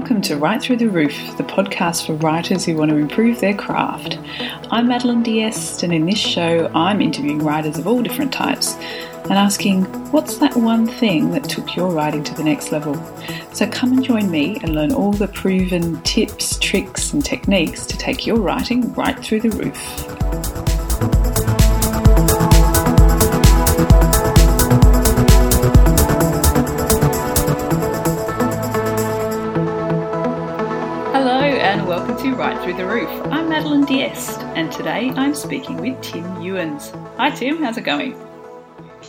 welcome 0.00 0.22
to 0.22 0.34
Write 0.34 0.62
Through 0.62 0.78
the 0.78 0.88
Roof, 0.88 1.12
the 1.36 1.42
podcast 1.42 2.06
for 2.06 2.14
writers 2.14 2.64
who 2.64 2.74
want 2.74 2.90
to 2.90 2.96
improve 2.96 3.38
their 3.38 3.54
craft. 3.54 4.18
I'm 4.70 4.88
Madeline 4.88 5.22
Diest, 5.22 5.82
and 5.82 5.92
in 5.92 6.06
this 6.06 6.18
show, 6.18 6.70
I'm 6.74 7.02
interviewing 7.02 7.40
writers 7.40 7.76
of 7.76 7.86
all 7.86 8.02
different 8.02 8.32
types 8.32 8.76
and 9.24 9.34
asking, 9.34 9.84
what's 10.10 10.38
that 10.38 10.56
one 10.56 10.86
thing 10.86 11.32
that 11.32 11.44
took 11.44 11.76
your 11.76 11.90
writing 11.92 12.24
to 12.24 12.34
the 12.34 12.42
next 12.42 12.72
level? 12.72 12.94
So 13.52 13.68
come 13.68 13.92
and 13.92 14.02
join 14.02 14.30
me 14.30 14.56
and 14.62 14.74
learn 14.74 14.90
all 14.90 15.12
the 15.12 15.28
proven 15.28 16.00
tips, 16.00 16.58
tricks, 16.60 17.12
and 17.12 17.22
techniques 17.22 17.84
to 17.84 17.98
take 17.98 18.26
your 18.26 18.38
writing 18.38 18.94
right 18.94 19.18
through 19.22 19.40
the 19.40 19.50
roof. 19.50 20.19
Through 32.70 32.86
the 32.86 32.86
Roof. 32.86 33.26
I'm 33.32 33.48
Madeline 33.48 33.84
Diest, 33.84 34.38
and 34.54 34.70
today 34.70 35.10
I'm 35.16 35.34
speaking 35.34 35.78
with 35.78 36.00
Tim 36.02 36.40
Ewins. 36.40 36.90
Hi, 37.16 37.30
Tim, 37.30 37.60
how's 37.60 37.76
it 37.76 37.80
going? 37.80 38.12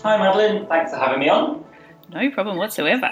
Hi, 0.01 0.17
Madeline, 0.17 0.65
thanks 0.65 0.89
for 0.89 0.97
having 0.97 1.19
me 1.19 1.29
on. 1.29 1.63
No 2.11 2.31
problem 2.31 2.57
whatsoever. 2.57 3.11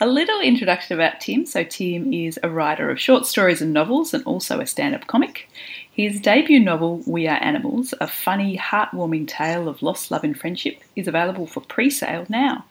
A 0.00 0.06
little 0.06 0.40
introduction 0.40 0.96
about 0.96 1.20
Tim. 1.20 1.46
So, 1.46 1.62
Tim 1.62 2.12
is 2.12 2.36
a 2.42 2.50
writer 2.50 2.90
of 2.90 2.98
short 2.98 3.26
stories 3.26 3.62
and 3.62 3.72
novels 3.72 4.12
and 4.12 4.24
also 4.24 4.58
a 4.58 4.66
stand 4.66 4.96
up 4.96 5.06
comic. 5.06 5.48
His 5.92 6.20
debut 6.20 6.58
novel, 6.58 7.04
We 7.06 7.28
Are 7.28 7.40
Animals, 7.40 7.94
a 8.00 8.08
funny, 8.08 8.58
heartwarming 8.58 9.28
tale 9.28 9.68
of 9.68 9.82
lost 9.82 10.10
love 10.10 10.24
and 10.24 10.36
friendship, 10.36 10.80
is 10.96 11.06
available 11.06 11.46
for 11.46 11.60
pre 11.60 11.90
sale 11.90 12.26
now. 12.28 12.64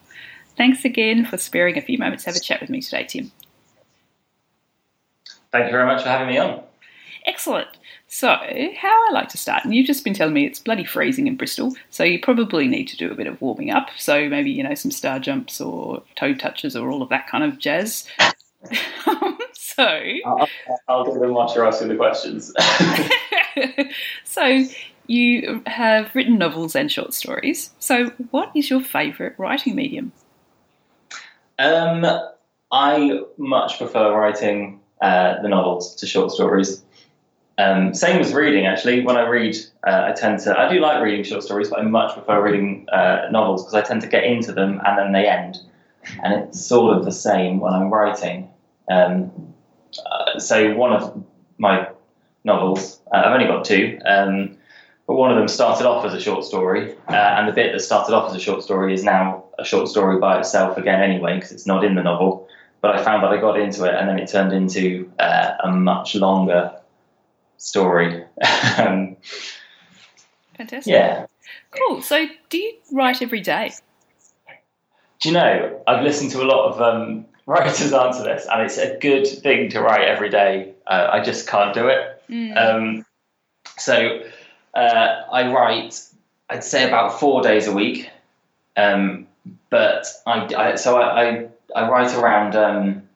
Thanks 0.58 0.84
again 0.84 1.24
for 1.24 1.38
sparing 1.38 1.78
a 1.78 1.82
few 1.82 1.96
moments 1.96 2.24
to 2.24 2.30
have 2.30 2.36
a 2.36 2.40
chat 2.40 2.60
with 2.60 2.68
me 2.68 2.82
today, 2.82 3.04
Tim. 3.04 3.32
Thank 5.50 5.64
you 5.64 5.72
very 5.72 5.86
much 5.86 6.02
for 6.02 6.10
having 6.10 6.28
me 6.28 6.36
on. 6.36 6.62
Excellent. 7.26 7.68
So, 8.06 8.28
how 8.28 9.08
I 9.08 9.10
like 9.12 9.28
to 9.30 9.38
start, 9.38 9.64
and 9.64 9.74
you've 9.74 9.86
just 9.86 10.04
been 10.04 10.14
telling 10.14 10.32
me 10.32 10.46
it's 10.46 10.60
bloody 10.60 10.84
freezing 10.84 11.26
in 11.26 11.36
Bristol, 11.36 11.74
so 11.90 12.04
you 12.04 12.20
probably 12.20 12.68
need 12.68 12.86
to 12.88 12.96
do 12.96 13.10
a 13.10 13.16
bit 13.16 13.26
of 13.26 13.40
warming 13.40 13.70
up. 13.70 13.88
So, 13.98 14.28
maybe, 14.28 14.50
you 14.52 14.62
know, 14.62 14.74
some 14.74 14.92
star 14.92 15.18
jumps 15.18 15.60
or 15.60 16.02
toe 16.14 16.34
touches 16.34 16.76
or 16.76 16.88
all 16.88 17.02
of 17.02 17.08
that 17.08 17.26
kind 17.26 17.42
of 17.42 17.58
jazz. 17.58 18.06
so, 19.54 19.82
I'll, 20.24 20.48
I'll 20.86 21.04
do 21.04 21.18
them 21.18 21.34
once 21.34 21.56
you're 21.56 21.66
asking 21.66 21.88
the 21.88 21.96
questions. 21.96 22.52
so, 24.24 24.64
you 25.08 25.62
have 25.66 26.14
written 26.14 26.38
novels 26.38 26.76
and 26.76 26.90
short 26.90 27.12
stories. 27.12 27.70
So, 27.80 28.10
what 28.30 28.52
is 28.54 28.70
your 28.70 28.80
favourite 28.80 29.36
writing 29.36 29.74
medium? 29.74 30.12
Um, 31.58 32.06
I 32.70 33.20
much 33.36 33.78
prefer 33.78 34.16
writing 34.16 34.80
uh, 35.00 35.42
the 35.42 35.48
novels 35.48 35.96
to 35.96 36.06
short 36.06 36.30
stories. 36.30 36.82
Um, 37.58 37.94
same 37.94 38.20
as 38.20 38.34
reading, 38.34 38.66
actually. 38.66 39.02
When 39.02 39.16
I 39.16 39.26
read, 39.26 39.56
uh, 39.86 40.08
I 40.08 40.12
tend 40.12 40.40
to, 40.40 40.58
I 40.58 40.72
do 40.72 40.78
like 40.78 41.02
reading 41.02 41.24
short 41.24 41.42
stories, 41.42 41.70
but 41.70 41.78
I 41.78 41.82
much 41.82 42.12
prefer 42.12 42.42
reading 42.42 42.86
uh, 42.90 43.28
novels 43.30 43.62
because 43.64 43.74
I 43.74 43.80
tend 43.80 44.02
to 44.02 44.08
get 44.08 44.24
into 44.24 44.52
them 44.52 44.80
and 44.84 44.98
then 44.98 45.12
they 45.12 45.26
end. 45.26 45.58
And 46.22 46.34
it's 46.34 46.60
sort 46.60 46.96
of 46.96 47.04
the 47.04 47.12
same 47.12 47.60
when 47.60 47.72
I'm 47.72 47.90
writing. 47.90 48.50
Um, 48.90 49.54
uh, 50.04 50.38
so 50.38 50.74
one 50.74 50.92
of 50.92 51.24
my 51.58 51.88
novels, 52.44 53.00
uh, 53.12 53.22
I've 53.24 53.32
only 53.32 53.46
got 53.46 53.64
two, 53.64 53.98
um, 54.04 54.56
but 55.06 55.14
one 55.14 55.30
of 55.30 55.38
them 55.38 55.48
started 55.48 55.86
off 55.86 56.04
as 56.04 56.12
a 56.12 56.20
short 56.20 56.44
story, 56.44 56.94
uh, 57.08 57.12
and 57.12 57.48
the 57.48 57.52
bit 57.52 57.72
that 57.72 57.80
started 57.80 58.14
off 58.14 58.28
as 58.28 58.36
a 58.36 58.40
short 58.40 58.62
story 58.62 58.92
is 58.92 59.02
now 59.02 59.44
a 59.58 59.64
short 59.64 59.88
story 59.88 60.18
by 60.18 60.38
itself 60.38 60.76
again, 60.76 61.00
anyway, 61.00 61.36
because 61.36 61.52
it's 61.52 61.66
not 61.66 61.84
in 61.84 61.94
the 61.94 62.02
novel 62.02 62.48
but 62.82 62.94
I 62.94 63.02
found 63.02 63.24
that 63.24 63.32
I 63.32 63.40
got 63.40 63.58
into 63.58 63.84
it, 63.84 63.94
and 63.94 64.08
then 64.08 64.18
it 64.18 64.28
turned 64.28 64.52
into 64.52 65.10
uh, 65.18 65.52
a 65.64 65.72
much 65.72 66.14
longer 66.14 66.72
story. 67.58 68.24
um, 68.78 69.16
Fantastic. 70.56 70.92
Yeah. 70.92 71.26
Cool. 71.70 72.02
So, 72.02 72.26
do 72.48 72.58
you 72.58 72.74
write 72.92 73.22
every 73.22 73.40
day? 73.40 73.72
Do 75.20 75.28
you 75.28 75.34
know? 75.34 75.82
I've 75.86 76.02
listened 76.02 76.30
to 76.32 76.42
a 76.42 76.44
lot 76.44 76.72
of 76.72 76.80
um, 76.80 77.26
writers 77.46 77.92
answer 77.92 78.24
this, 78.24 78.46
and 78.50 78.62
it's 78.62 78.78
a 78.78 78.96
good 78.98 79.26
thing 79.26 79.70
to 79.70 79.80
write 79.80 80.06
every 80.08 80.30
day. 80.30 80.72
Uh, 80.86 81.08
I 81.12 81.22
just 81.22 81.48
can't 81.48 81.74
do 81.74 81.88
it. 81.88 82.22
Mm. 82.30 82.56
Um, 82.56 83.06
so, 83.78 84.22
uh, 84.74 85.22
I 85.32 85.52
write. 85.52 86.00
I'd 86.48 86.64
say 86.64 86.86
about 86.86 87.18
four 87.18 87.42
days 87.42 87.66
a 87.66 87.72
week. 87.72 88.08
Um, 88.76 89.26
but 89.70 90.06
I, 90.26 90.54
I 90.54 90.74
so 90.76 90.96
I, 91.00 91.28
I 91.28 91.48
I 91.74 91.88
write 91.88 92.14
around 92.14 92.56
um, 92.56 93.08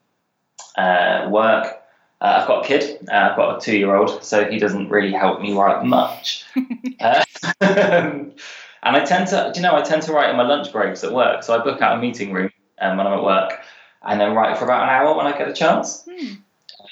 uh, 0.76 1.28
work. 1.30 1.79
Uh, 2.20 2.40
I've 2.40 2.46
got 2.46 2.64
a 2.64 2.68
kid. 2.68 3.08
Uh, 3.10 3.14
I've 3.14 3.36
got 3.36 3.56
a 3.56 3.60
two-year-old, 3.60 4.22
so 4.22 4.44
he 4.44 4.58
doesn't 4.58 4.90
really 4.90 5.12
help 5.12 5.40
me 5.40 5.54
write 5.54 5.84
much. 5.84 6.44
Uh, 7.00 7.24
and 7.62 8.34
I 8.82 9.02
tend 9.06 9.28
to, 9.28 9.52
you 9.56 9.62
know, 9.62 9.74
I 9.74 9.80
tend 9.80 10.02
to 10.02 10.12
write 10.12 10.28
in 10.28 10.36
my 10.36 10.42
lunch 10.42 10.70
breaks 10.70 11.02
at 11.02 11.14
work. 11.14 11.42
So 11.42 11.58
I 11.58 11.64
book 11.64 11.80
out 11.80 11.96
a 11.96 12.00
meeting 12.00 12.30
room 12.30 12.50
um, 12.78 12.98
when 12.98 13.06
I'm 13.06 13.14
at 13.14 13.24
work, 13.24 13.58
and 14.02 14.20
then 14.20 14.34
write 14.34 14.58
for 14.58 14.64
about 14.64 14.82
an 14.82 14.90
hour 14.90 15.16
when 15.16 15.26
I 15.26 15.38
get 15.38 15.48
a 15.48 15.54
chance. 15.54 16.06
Hmm. 16.06 16.34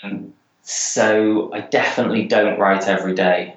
Um, 0.02 0.34
so 0.62 1.52
I 1.52 1.60
definitely 1.60 2.26
don't 2.26 2.58
write 2.58 2.88
every 2.88 3.14
day, 3.14 3.54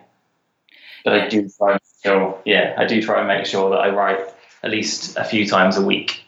but 1.05 1.13
I 1.13 1.29
do 1.29 1.49
try. 1.57 1.77
Sure, 2.03 2.37
yeah, 2.43 2.73
I 2.77 2.85
do 2.85 3.01
try 3.01 3.19
and 3.19 3.27
make 3.27 3.45
sure 3.45 3.69
that 3.69 3.77
I 3.77 3.91
write 3.91 4.19
at 4.63 4.71
least 4.71 5.15
a 5.17 5.23
few 5.23 5.47
times 5.47 5.77
a 5.77 5.85
week. 5.85 6.21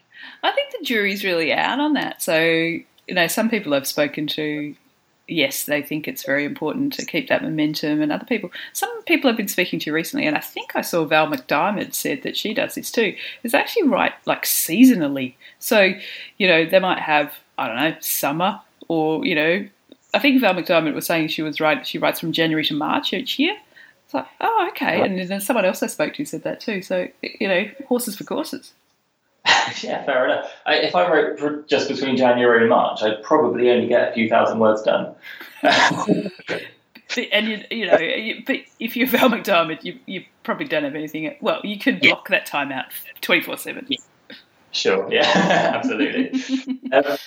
I 0.44 0.52
think 0.52 0.72
the 0.72 0.86
jury's 0.86 1.24
really 1.24 1.52
out 1.52 1.80
on 1.80 1.94
that. 1.94 2.22
So, 2.22 2.40
you 2.40 2.86
know, 3.10 3.28
some 3.28 3.50
people 3.50 3.74
I've 3.74 3.88
spoken 3.88 4.28
to, 4.28 4.76
yes, 5.28 5.66
they 5.66 5.82
think 5.82 6.08
it's 6.08 6.26
very 6.26 6.46
important 6.46 6.94
to 6.94 7.06
keep 7.06 7.30
that 7.30 7.44
momentum, 7.44 8.02
and 8.02 8.12
other 8.12 8.26
people, 8.26 8.52
some 8.74 9.04
people 9.04 9.30
I've 9.30 9.38
been 9.38 9.48
speaking 9.48 9.80
to 9.80 9.94
recently, 9.94 10.26
and 10.26 10.36
I 10.36 10.42
think 10.42 10.76
I 10.76 10.82
saw 10.82 11.06
Val 11.06 11.28
McDiarmid 11.28 11.94
said 11.94 12.24
that 12.24 12.38
she 12.38 12.54
does 12.54 12.76
this 12.76 12.92
too, 12.92 13.16
is 13.44 13.54
actually 13.54 13.88
write 13.88 14.14
like 14.26 14.44
seasonally. 14.44 15.36
So, 15.60 15.94
you 16.38 16.48
know, 16.48 16.66
they 16.66 16.80
might 16.80 17.00
have, 17.00 17.34
I 17.58 17.68
don't 17.68 17.78
know, 17.78 17.96
summer 18.00 18.60
or, 18.88 19.26
you 19.26 19.36
know, 19.36 19.68
I 20.14 20.20
think 20.20 20.42
Val 20.42 20.54
McDiarmid 20.54 20.94
was 20.94 21.06
saying 21.06 21.30
she 21.30 21.42
was 21.42 21.60
right. 21.60 21.86
She 21.88 21.98
writes 21.98 22.20
from 22.20 22.34
January 22.34 22.66
to 22.66 22.74
March 22.76 23.14
each 23.14 23.40
year. 23.40 23.56
It's 24.06 24.14
like, 24.14 24.28
oh, 24.42 24.68
okay. 24.72 25.02
And 25.02 25.28
then 25.28 25.42
someone 25.42 25.66
else 25.66 25.82
I 25.82 25.88
spoke 25.88 26.14
to 26.16 26.26
said 26.26 26.44
that 26.44 26.60
too. 26.60 26.82
So 26.82 27.08
you 27.22 27.48
know, 27.48 27.66
horses 27.88 28.16
for 28.16 28.24
courses. 28.26 28.74
yeah, 29.82 30.04
fair 30.04 30.26
enough. 30.26 30.52
I, 30.66 30.76
if 30.76 30.96
I 30.96 31.12
wrote 31.12 31.68
just 31.68 31.88
between 31.88 32.18
January 32.18 32.62
and 32.62 32.70
March, 32.70 33.02
I'd 33.04 33.22
probably 33.24 33.70
only 33.70 33.88
get 33.88 34.12
a 34.12 34.14
few 34.14 34.30
thousand 34.30 34.60
words 34.60 34.82
done. 34.84 35.16
and 35.64 37.48
you, 37.48 37.64
you 37.72 37.86
know, 37.86 37.98
you, 37.98 38.44
but 38.46 38.58
if 38.80 38.96
you're 38.96 39.08
Val 39.08 39.30
McDiarmid, 39.30 39.84
you 39.84 40.00
you 40.06 40.24
probably 40.44 40.68
don't 40.68 40.84
have 40.84 40.96
anything. 40.96 41.36
Well, 41.42 41.62
you 41.64 41.80
could 41.80 42.02
block 42.02 42.28
yeah. 42.30 42.38
that 42.38 42.46
time 42.46 42.72
out 42.72 42.86
twenty 43.22 43.42
four 43.42 43.58
seven. 43.58 43.88
Sure. 44.72 45.08
Yeah. 45.12 45.22
Absolutely. 45.76 46.42
um, 46.92 47.18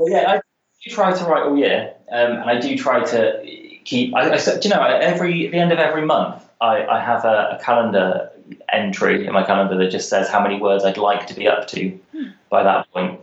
yeah, 0.00 0.32
I 0.32 0.40
do 0.84 0.90
try 0.90 1.12
to 1.12 1.24
write 1.24 1.44
all 1.44 1.56
year, 1.56 1.94
um, 2.10 2.32
and 2.32 2.50
I 2.50 2.60
do 2.60 2.76
try 2.76 3.02
to 3.04 3.40
keep. 3.84 4.14
I, 4.14 4.30
I, 4.30 4.38
do 4.38 4.58
you 4.62 4.70
know, 4.70 4.82
every 4.82 5.48
the 5.48 5.58
end 5.58 5.72
of 5.72 5.78
every 5.78 6.04
month, 6.04 6.44
I, 6.60 6.84
I 6.84 7.00
have 7.00 7.24
a, 7.24 7.58
a 7.58 7.64
calendar 7.64 8.30
entry 8.72 9.26
in 9.26 9.32
my 9.32 9.44
calendar 9.44 9.76
that 9.76 9.90
just 9.90 10.08
says 10.08 10.28
how 10.28 10.42
many 10.42 10.60
words 10.60 10.84
I'd 10.84 10.96
like 10.96 11.26
to 11.28 11.34
be 11.34 11.48
up 11.48 11.68
to 11.68 11.90
hmm. 12.12 12.28
by 12.50 12.62
that 12.62 12.90
point. 12.92 13.20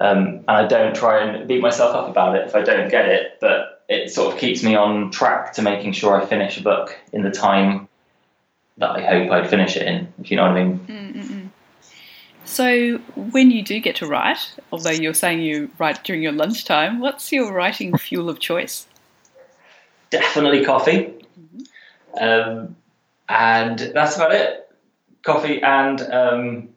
Um, 0.00 0.26
and 0.26 0.50
I 0.50 0.66
don't 0.66 0.94
try 0.94 1.24
and 1.24 1.48
beat 1.48 1.60
myself 1.60 1.94
up 1.94 2.08
about 2.08 2.36
it 2.36 2.46
if 2.46 2.54
I 2.54 2.62
don't 2.62 2.88
get 2.88 3.06
it, 3.06 3.38
but 3.40 3.84
it 3.88 4.10
sort 4.10 4.32
of 4.32 4.40
keeps 4.40 4.62
me 4.62 4.76
on 4.76 5.10
track 5.10 5.54
to 5.54 5.62
making 5.62 5.92
sure 5.92 6.20
I 6.20 6.24
finish 6.24 6.58
a 6.58 6.62
book 6.62 6.96
in 7.12 7.22
the 7.22 7.30
time 7.30 7.88
that 8.76 8.90
I 8.90 9.00
hope 9.00 9.30
I'd 9.30 9.50
finish 9.50 9.76
it 9.76 9.86
in, 9.86 10.12
if 10.20 10.30
you 10.30 10.36
know 10.36 10.42
what 10.42 10.52
I 10.52 10.64
mean. 10.64 10.78
Mm-mm. 10.88 11.48
So, 12.44 12.98
when 13.14 13.50
you 13.50 13.62
do 13.62 13.78
get 13.78 13.96
to 13.96 14.06
write, 14.06 14.54
although 14.72 14.90
you're 14.90 15.12
saying 15.12 15.42
you 15.42 15.70
write 15.78 16.02
during 16.04 16.22
your 16.22 16.32
lunchtime, 16.32 17.00
what's 17.00 17.30
your 17.30 17.52
writing 17.52 17.96
fuel 17.98 18.30
of 18.30 18.38
choice? 18.38 18.86
Definitely 20.08 20.64
coffee. 20.64 21.12
Mm-hmm. 21.38 22.24
Um, 22.24 22.76
and 23.28 23.78
that's 23.78 24.16
about 24.16 24.34
it. 24.34 24.70
Coffee 25.22 25.62
and 25.62 26.00
um, 26.00 26.68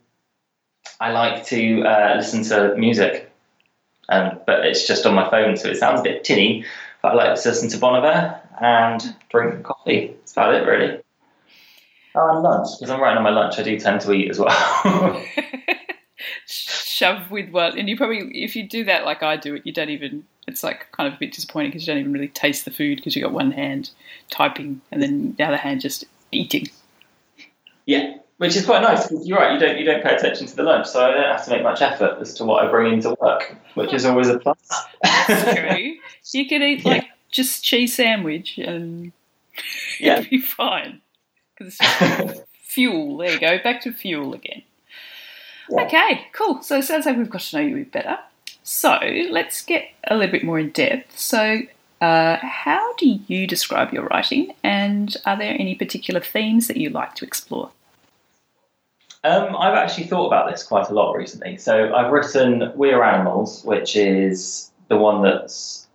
I 1.00 1.12
like 1.12 1.46
to 1.48 1.84
uh, 1.84 2.16
listen 2.18 2.44
to 2.46 2.76
music, 2.76 3.32
um, 4.10 4.40
but 4.46 4.66
it's 4.66 4.88
just 4.88 5.06
on 5.06 5.16
my 5.16 5.30
phone, 5.30 5.58
so 5.58 5.70
it 5.70 5.78
sounds 5.78 6.02
a 6.02 6.04
bit 6.04 6.24
tinny. 6.24 6.66
But 7.02 7.14
I 7.14 7.16
like 7.16 7.42
to 7.42 7.50
listen 7.50 7.70
to 7.70 7.78
Bon 7.78 7.96
Iver 7.96 8.40
and 8.62 9.16
drink 9.30 9.64
coffee. 9.64 10.16
That's 10.20 10.34
about 10.34 10.54
it, 10.54 10.66
really. 10.68 11.02
Oh, 12.14 12.30
and 12.30 12.44
lunch 12.44 12.68
because 12.78 12.90
I'm 12.90 13.00
writing 13.00 13.18
on 13.18 13.24
my 13.24 13.30
lunch. 13.30 13.58
I 13.58 13.64
do 13.64 13.80
tend 13.80 14.02
to 14.02 14.12
eat 14.12 14.30
as 14.30 14.40
well. 14.40 15.26
Shove 16.46 17.32
with 17.32 17.50
what? 17.50 17.76
And 17.76 17.90
you 17.90 17.96
probably, 17.96 18.44
if 18.44 18.56
you 18.56 18.68
do 18.68 18.84
that 18.84 19.06
like 19.06 19.24
I 19.24 19.38
do 19.38 19.56
it, 19.56 19.66
you 19.66 19.72
don't 19.72 19.90
even. 19.90 20.26
It's 20.48 20.64
like 20.64 20.92
kind 20.92 21.08
of 21.08 21.14
a 21.14 21.18
bit 21.20 21.34
disappointing 21.34 21.72
because 21.72 21.88
you 21.88 21.94
don't 21.94 22.02
even 22.02 22.14
really 22.14 22.28
taste 22.28 22.66
the 22.66 22.72
food 22.72 22.98
because 22.98 23.16
you 23.16 23.22
got 23.22 23.32
one 23.32 23.52
hand 23.52 23.92
typing 24.30 24.82
and 24.92 25.02
then 25.02 25.36
the 25.38 25.44
other 25.44 25.56
hand 25.56 25.82
just 25.82 26.04
eating. 26.32 26.68
Yeah, 27.86 28.18
which 28.38 28.56
is 28.56 28.66
quite 28.66 28.82
nice 28.82 29.08
because 29.08 29.28
you're 29.28 29.38
right. 29.38 29.54
You 29.54 29.60
don't 29.60 29.80
you 29.80 29.86
don't 29.86 30.04
pay 30.04 30.16
attention 30.16 30.48
to 30.48 30.56
the 30.56 30.64
lunch, 30.64 30.88
so 30.88 31.06
I 31.06 31.12
don't 31.12 31.24
have 31.24 31.46
to 31.46 31.52
make 31.52 31.64
much 31.64 31.82
effort 31.82 32.18
as 32.22 32.34
to 32.36 32.46
what 32.46 32.64
I 32.64 32.70
bring 32.70 32.94
into 32.94 33.16
work, 33.20 33.56
which 33.76 33.94
is 33.94 34.06
always 34.06 34.30
a 34.30 34.40
plus. 34.40 34.58
That's 35.04 35.56
true. 35.60 35.96
You 36.34 36.48
could 36.48 36.62
eat 36.62 36.86
like 36.86 37.04
yeah. 37.04 37.10
just 37.30 37.64
cheese 37.64 37.96
sandwich 37.96 38.58
and 38.58 39.12
yeah. 40.00 40.20
it'd 40.20 40.30
be 40.30 40.42
fine 40.42 41.02
because 41.58 41.78
fuel. 42.72 43.18
There 43.18 43.32
you 43.32 43.40
go. 43.40 43.58
Back 43.64 43.82
to 43.82 43.92
fuel 43.92 44.34
again. 44.34 44.64
Yeah. 45.70 45.84
Okay, 45.84 46.28
cool. 46.34 46.62
So 46.62 46.78
it 46.78 46.84
sounds 46.84 47.06
like 47.06 47.18
we've 47.18 47.30
got 47.30 47.42
to 47.42 47.58
know 47.58 47.62
you 47.62 47.76
a 47.76 47.80
bit 47.80 47.92
better. 47.92 48.20
So 48.64 49.00
let's 49.30 49.62
get 49.64 49.90
a 50.06 50.16
little 50.16 50.32
bit 50.32 50.44
more 50.44 50.60
in 50.60 50.70
depth. 50.70 51.20
So, 51.20 51.62
uh, 52.02 52.38
how 52.42 52.94
do 52.96 53.20
you 53.28 53.46
describe 53.46 53.94
your 53.94 54.06
writing, 54.06 54.54
and 54.64 55.16
are 55.26 55.38
there 55.38 55.56
any 55.58 55.76
particular 55.76 56.20
themes 56.20 56.68
that 56.68 56.78
you 56.78 56.90
like 56.90 57.16
to 57.16 57.26
explore? 57.26 57.72
Um, 59.24 59.56
I've 59.56 59.76
actually 59.76 60.06
thought 60.06 60.26
about 60.26 60.50
this 60.50 60.64
quite 60.64 60.90
a 60.90 60.94
lot 60.94 61.16
recently. 61.16 61.58
So 61.58 61.94
I've 61.94 62.12
written 62.12 62.72
We 62.76 62.92
Are 62.92 63.04
Animals, 63.04 63.64
which 63.64 63.96
is 63.96 64.72
the 64.88 64.98
one 64.98 65.22
that's 65.22 65.88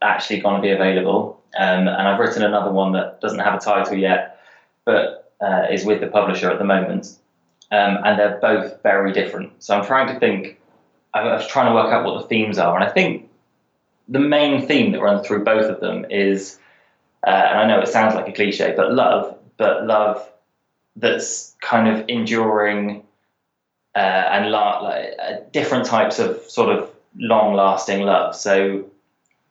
actually 0.00 0.40
going 0.40 0.56
to 0.56 0.62
be 0.62 0.70
available, 0.70 1.40
um, 1.58 1.88
and 1.88 2.08
I've 2.08 2.18
written 2.18 2.42
another 2.42 2.72
one 2.72 2.92
that 2.92 3.20
doesn't 3.20 3.40
have 3.40 3.54
a 3.54 3.58
title 3.58 3.96
yet, 3.96 4.40
but 4.86 5.30
uh, 5.42 5.66
is 5.70 5.84
with 5.84 6.00
the 6.00 6.06
publisher 6.06 6.50
at 6.50 6.58
the 6.58 6.64
moment. 6.64 7.18
Um, 7.70 7.98
and 8.02 8.18
they're 8.18 8.38
both 8.40 8.82
very 8.82 9.12
different. 9.12 9.62
So 9.62 9.76
I'm 9.76 9.84
trying 9.84 10.12
to 10.12 10.18
think. 10.18 10.58
I 11.12 11.22
was 11.24 11.46
trying 11.46 11.66
to 11.66 11.74
work 11.74 11.92
out 11.92 12.04
what 12.04 12.22
the 12.22 12.28
themes 12.28 12.58
are, 12.58 12.74
and 12.74 12.82
I 12.82 12.88
think 12.88 13.27
the 14.08 14.18
main 14.18 14.66
theme 14.66 14.92
that 14.92 15.00
runs 15.00 15.26
through 15.26 15.44
both 15.44 15.70
of 15.70 15.80
them 15.80 16.06
is, 16.10 16.58
uh, 17.26 17.30
and 17.30 17.58
I 17.58 17.66
know 17.66 17.80
it 17.80 17.88
sounds 17.88 18.14
like 18.14 18.28
a 18.28 18.32
cliche, 18.32 18.74
but 18.76 18.92
love, 18.92 19.36
but 19.56 19.86
love 19.86 20.26
that's 20.96 21.54
kind 21.60 21.88
of 21.88 22.08
enduring 22.08 23.04
uh, 23.94 23.98
and 23.98 24.50
la- 24.50 24.80
like, 24.80 25.14
uh, 25.22 25.36
different 25.52 25.84
types 25.84 26.18
of 26.18 26.40
sort 26.48 26.76
of 26.76 26.90
long 27.16 27.54
lasting 27.54 28.02
love. 28.02 28.34
So 28.34 28.84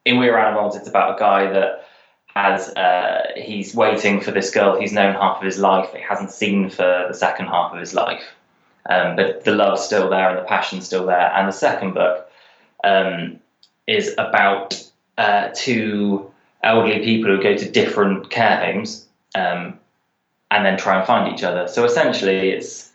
in 0.06 0.20
We 0.20 0.30
Are 0.30 0.40
Animals, 0.40 0.76
it's 0.76 0.88
about 0.88 1.16
a 1.16 1.20
guy 1.20 1.52
that 1.52 1.86
has 2.34 2.70
uh, 2.70 3.32
he's 3.36 3.74
waiting 3.74 4.22
for 4.22 4.30
this 4.32 4.52
girl 4.52 4.80
he's 4.80 4.94
known 4.94 5.16
half 5.16 5.38
of 5.38 5.44
his 5.44 5.58
life, 5.58 5.90
he 5.94 6.02
hasn't 6.02 6.32
seen 6.32 6.70
for 6.70 7.06
the 7.08 7.14
second 7.14 7.48
half 7.48 7.74
of 7.74 7.80
his 7.80 7.94
life. 7.94 8.24
Um, 8.90 9.16
but 9.16 9.44
the 9.44 9.52
love's 9.52 9.82
still 9.82 10.10
there 10.10 10.30
and 10.30 10.38
the 10.38 10.44
passion's 10.44 10.86
still 10.86 11.06
there. 11.06 11.32
And 11.34 11.48
the 11.48 11.52
second 11.52 11.94
book 11.94 12.30
um, 12.84 13.40
is 13.88 14.14
about 14.18 14.82
uh, 15.18 15.50
two 15.56 16.32
elderly 16.64 17.00
people 17.04 17.36
who 17.36 17.42
go 17.42 17.56
to 17.56 17.72
different 17.72 18.30
care 18.30 18.58
homes. 18.58 19.08
Um, 19.34 19.80
and 20.52 20.66
then 20.66 20.78
try 20.78 20.98
and 20.98 21.06
find 21.06 21.34
each 21.34 21.44
other. 21.44 21.68
So 21.68 21.84
essentially, 21.86 22.50
it's, 22.50 22.92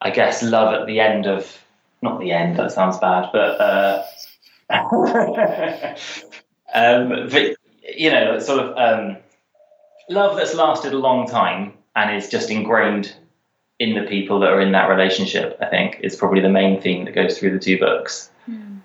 I 0.00 0.10
guess, 0.10 0.42
love 0.42 0.74
at 0.74 0.86
the 0.86 1.00
end 1.00 1.26
of, 1.26 1.58
not 2.00 2.20
the 2.20 2.32
end, 2.32 2.56
that 2.58 2.72
sounds 2.72 2.98
bad, 2.98 3.30
but, 3.32 3.60
uh, 3.60 4.04
um, 6.74 7.28
but 7.30 7.56
you 7.96 8.10
know, 8.10 8.38
sort 8.38 8.60
of 8.60 8.76
um, 8.76 9.16
love 10.08 10.36
that's 10.36 10.54
lasted 10.54 10.92
a 10.94 10.98
long 10.98 11.26
time 11.26 11.74
and 11.94 12.16
is 12.16 12.28
just 12.28 12.50
ingrained 12.50 13.14
in 13.78 13.94
the 13.94 14.08
people 14.08 14.40
that 14.40 14.50
are 14.50 14.60
in 14.60 14.72
that 14.72 14.88
relationship, 14.88 15.58
I 15.60 15.66
think, 15.66 15.98
is 16.02 16.16
probably 16.16 16.40
the 16.40 16.48
main 16.48 16.80
theme 16.80 17.04
that 17.04 17.14
goes 17.14 17.38
through 17.38 17.52
the 17.52 17.58
two 17.58 17.78
books. 17.78 18.30
Hmm. 18.46 18.78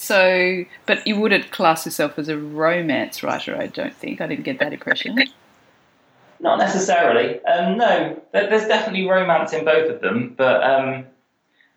So, 0.00 0.64
but 0.86 1.06
you 1.06 1.20
wouldn't 1.20 1.50
class 1.50 1.84
yourself 1.84 2.18
as 2.18 2.30
a 2.30 2.38
romance 2.38 3.22
writer, 3.22 3.54
I 3.54 3.66
don't 3.66 3.94
think. 3.94 4.22
I 4.22 4.26
didn't 4.26 4.44
get 4.44 4.58
that 4.58 4.72
impression. 4.72 5.18
Not 6.40 6.58
necessarily. 6.58 7.44
Um, 7.44 7.76
no, 7.76 8.18
there's 8.32 8.66
definitely 8.66 9.06
romance 9.06 9.52
in 9.52 9.62
both 9.66 9.90
of 9.90 10.00
them, 10.00 10.32
but 10.38 10.64
um, 10.64 11.04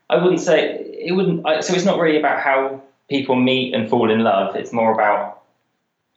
I 0.10 0.24
wouldn't 0.24 0.40
say 0.40 0.80
it 0.80 1.12
wouldn't. 1.14 1.44
So 1.66 1.74
it's 1.74 1.84
not 1.84 2.00
really 2.00 2.18
about 2.18 2.40
how 2.40 2.82
people 3.10 3.36
meet 3.36 3.74
and 3.74 3.90
fall 3.90 4.10
in 4.10 4.22
love. 4.22 4.56
It's 4.56 4.72
more 4.72 4.94
about 4.94 5.42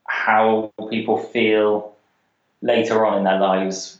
how 0.06 0.72
people 0.90 1.18
feel 1.18 1.92
later 2.62 3.04
on 3.04 3.18
in 3.18 3.24
their 3.24 3.40
lives 3.40 3.98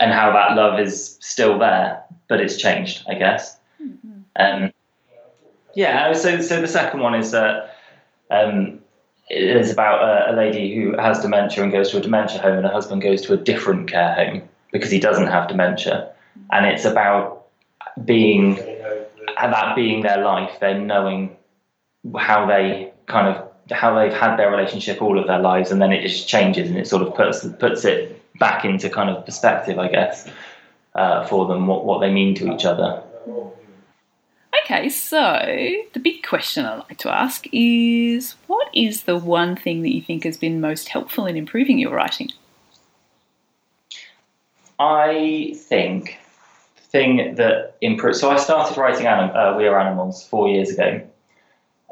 and 0.00 0.10
how 0.12 0.32
that 0.32 0.56
love 0.56 0.80
is 0.80 1.18
still 1.20 1.58
there, 1.58 2.02
but 2.26 2.40
it's 2.40 2.56
changed, 2.56 3.04
I 3.06 3.14
guess. 3.16 3.58
Mm-hmm. 3.82 4.20
Um, 4.36 4.72
yeah. 5.74 6.12
So, 6.12 6.40
so 6.40 6.60
the 6.60 6.68
second 6.68 7.00
one 7.00 7.14
is 7.14 7.30
that. 7.32 7.76
Um, 8.30 8.78
it 9.28 9.56
is 9.56 9.70
about 9.70 10.02
a, 10.02 10.32
a, 10.32 10.34
lady 10.36 10.74
who 10.74 10.96
has 10.98 11.20
dementia 11.20 11.62
and 11.62 11.72
goes 11.72 11.90
to 11.90 11.98
a 11.98 12.00
dementia 12.00 12.40
home, 12.40 12.58
and 12.58 12.66
her 12.66 12.72
husband 12.72 13.00
goes 13.00 13.22
to 13.22 13.32
a 13.32 13.36
different 13.36 13.90
care 13.90 14.14
home 14.14 14.42
because 14.72 14.90
he 14.90 14.98
doesn't 14.98 15.26
have 15.26 15.48
dementia. 15.48 16.12
And 16.50 16.66
it's 16.66 16.84
about 16.84 17.46
being 18.04 18.56
that 18.56 19.76
being 19.76 20.02
their 20.02 20.22
life, 20.22 20.58
then 20.60 20.86
knowing 20.86 21.36
how 22.16 22.46
they 22.46 22.92
kind 23.06 23.28
of 23.28 23.48
how 23.70 23.94
they've 23.94 24.12
had 24.12 24.36
their 24.36 24.50
relationship 24.50 25.00
all 25.00 25.18
of 25.18 25.26
their 25.26 25.38
lives, 25.38 25.70
and 25.70 25.80
then 25.80 25.92
it 25.92 26.02
just 26.02 26.28
changes 26.28 26.68
and 26.68 26.78
it 26.78 26.86
sort 26.86 27.02
of 27.02 27.14
puts 27.14 27.46
puts 27.58 27.84
it 27.84 28.20
back 28.38 28.64
into 28.64 28.88
kind 28.90 29.10
of 29.10 29.24
perspective, 29.24 29.78
I 29.78 29.88
guess, 29.88 30.28
uh, 30.94 31.26
for 31.26 31.46
them 31.46 31.66
what 31.66 31.84
what 31.84 32.00
they 32.00 32.12
mean 32.12 32.34
to 32.36 32.52
each 32.52 32.64
other. 32.64 33.02
Okay, 34.72 34.88
so 34.88 35.38
the 35.92 36.00
big 36.00 36.22
question 36.22 36.64
I 36.64 36.76
like 36.76 36.96
to 36.98 37.14
ask 37.14 37.46
is 37.52 38.36
what 38.46 38.70
is 38.72 39.02
the 39.02 39.18
one 39.18 39.54
thing 39.54 39.82
that 39.82 39.94
you 39.94 40.00
think 40.00 40.24
has 40.24 40.38
been 40.38 40.62
most 40.62 40.88
helpful 40.88 41.26
in 41.26 41.36
improving 41.36 41.78
your 41.78 41.92
writing? 41.92 42.32
I 44.78 45.52
think 45.56 46.16
the 46.76 46.82
thing 46.84 47.34
that 47.34 47.76
improved. 47.82 48.16
So 48.16 48.30
I 48.30 48.38
started 48.38 48.78
writing 48.78 49.06
anim- 49.06 49.36
uh, 49.36 49.58
We 49.58 49.66
Are 49.66 49.78
Animals 49.78 50.26
four 50.26 50.48
years 50.48 50.70
ago, 50.70 51.02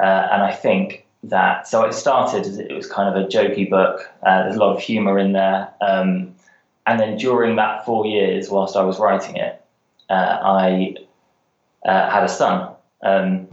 uh, 0.03 0.29
and 0.33 0.43
I 0.43 0.53
think 0.53 1.07
that 1.25 1.69
so 1.69 1.85
it 1.85 1.93
started 1.93 2.47
as 2.47 2.59
it 2.59 2.73
was 2.73 2.87
kind 2.87 3.15
of 3.15 3.23
a 3.23 3.29
jokey 3.29 3.69
book. 3.69 4.11
Uh, 4.23 4.45
there's 4.45 4.57
a 4.57 4.59
lot 4.59 4.75
of 4.75 4.83
humour 4.83 5.19
in 5.19 5.33
there, 5.33 5.69
um, 5.83 6.35
and 6.87 6.99
then 6.99 7.19
during 7.19 7.57
that 7.57 7.85
four 7.85 8.07
years, 8.07 8.49
whilst 8.49 8.75
I 8.75 8.83
was 8.85 8.99
writing 8.99 9.37
it, 9.37 9.63
uh, 10.09 10.39
I 10.43 10.95
uh, 11.85 12.11
had 12.11 12.25
a 12.25 12.29
son. 12.29 12.70
Um, 13.03 13.49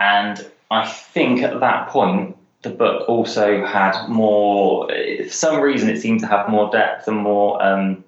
and 0.00 0.46
I 0.70 0.86
think 0.86 1.42
at 1.42 1.60
that 1.60 1.88
point, 1.88 2.36
the 2.62 2.70
book 2.70 3.08
also 3.08 3.64
had 3.64 4.08
more, 4.08 4.88
for 4.88 5.30
some 5.30 5.60
reason, 5.60 5.88
it 5.88 6.00
seemed 6.00 6.20
to 6.20 6.26
have 6.26 6.48
more 6.48 6.70
depth 6.70 7.06
and 7.06 7.18
more 7.18 7.62
um, 7.62 8.02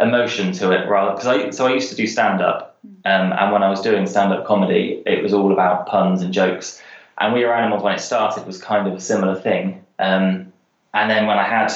emotion 0.00 0.52
to 0.52 0.70
it. 0.70 0.88
Rather, 0.88 1.12
because 1.12 1.26
I 1.26 1.50
so 1.50 1.66
I 1.66 1.74
used 1.74 1.90
to 1.90 1.96
do 1.96 2.06
stand 2.06 2.40
up, 2.40 2.78
um, 3.04 3.32
and 3.32 3.52
when 3.52 3.62
I 3.62 3.68
was 3.68 3.80
doing 3.80 4.06
stand 4.06 4.32
up 4.32 4.46
comedy, 4.46 5.02
it 5.06 5.22
was 5.22 5.34
all 5.34 5.52
about 5.52 5.86
puns 5.86 6.22
and 6.22 6.32
jokes. 6.32 6.80
And 7.18 7.34
We 7.34 7.44
Are 7.44 7.54
Animals 7.54 7.82
when 7.82 7.94
it 7.94 8.00
started 8.00 8.46
was 8.46 8.62
kind 8.62 8.86
of 8.86 8.94
a 8.94 9.00
similar 9.00 9.34
thing. 9.34 9.84
Um, 9.98 10.52
and 10.94 11.10
then 11.10 11.26
when 11.26 11.38
I 11.38 11.42
had 11.42 11.72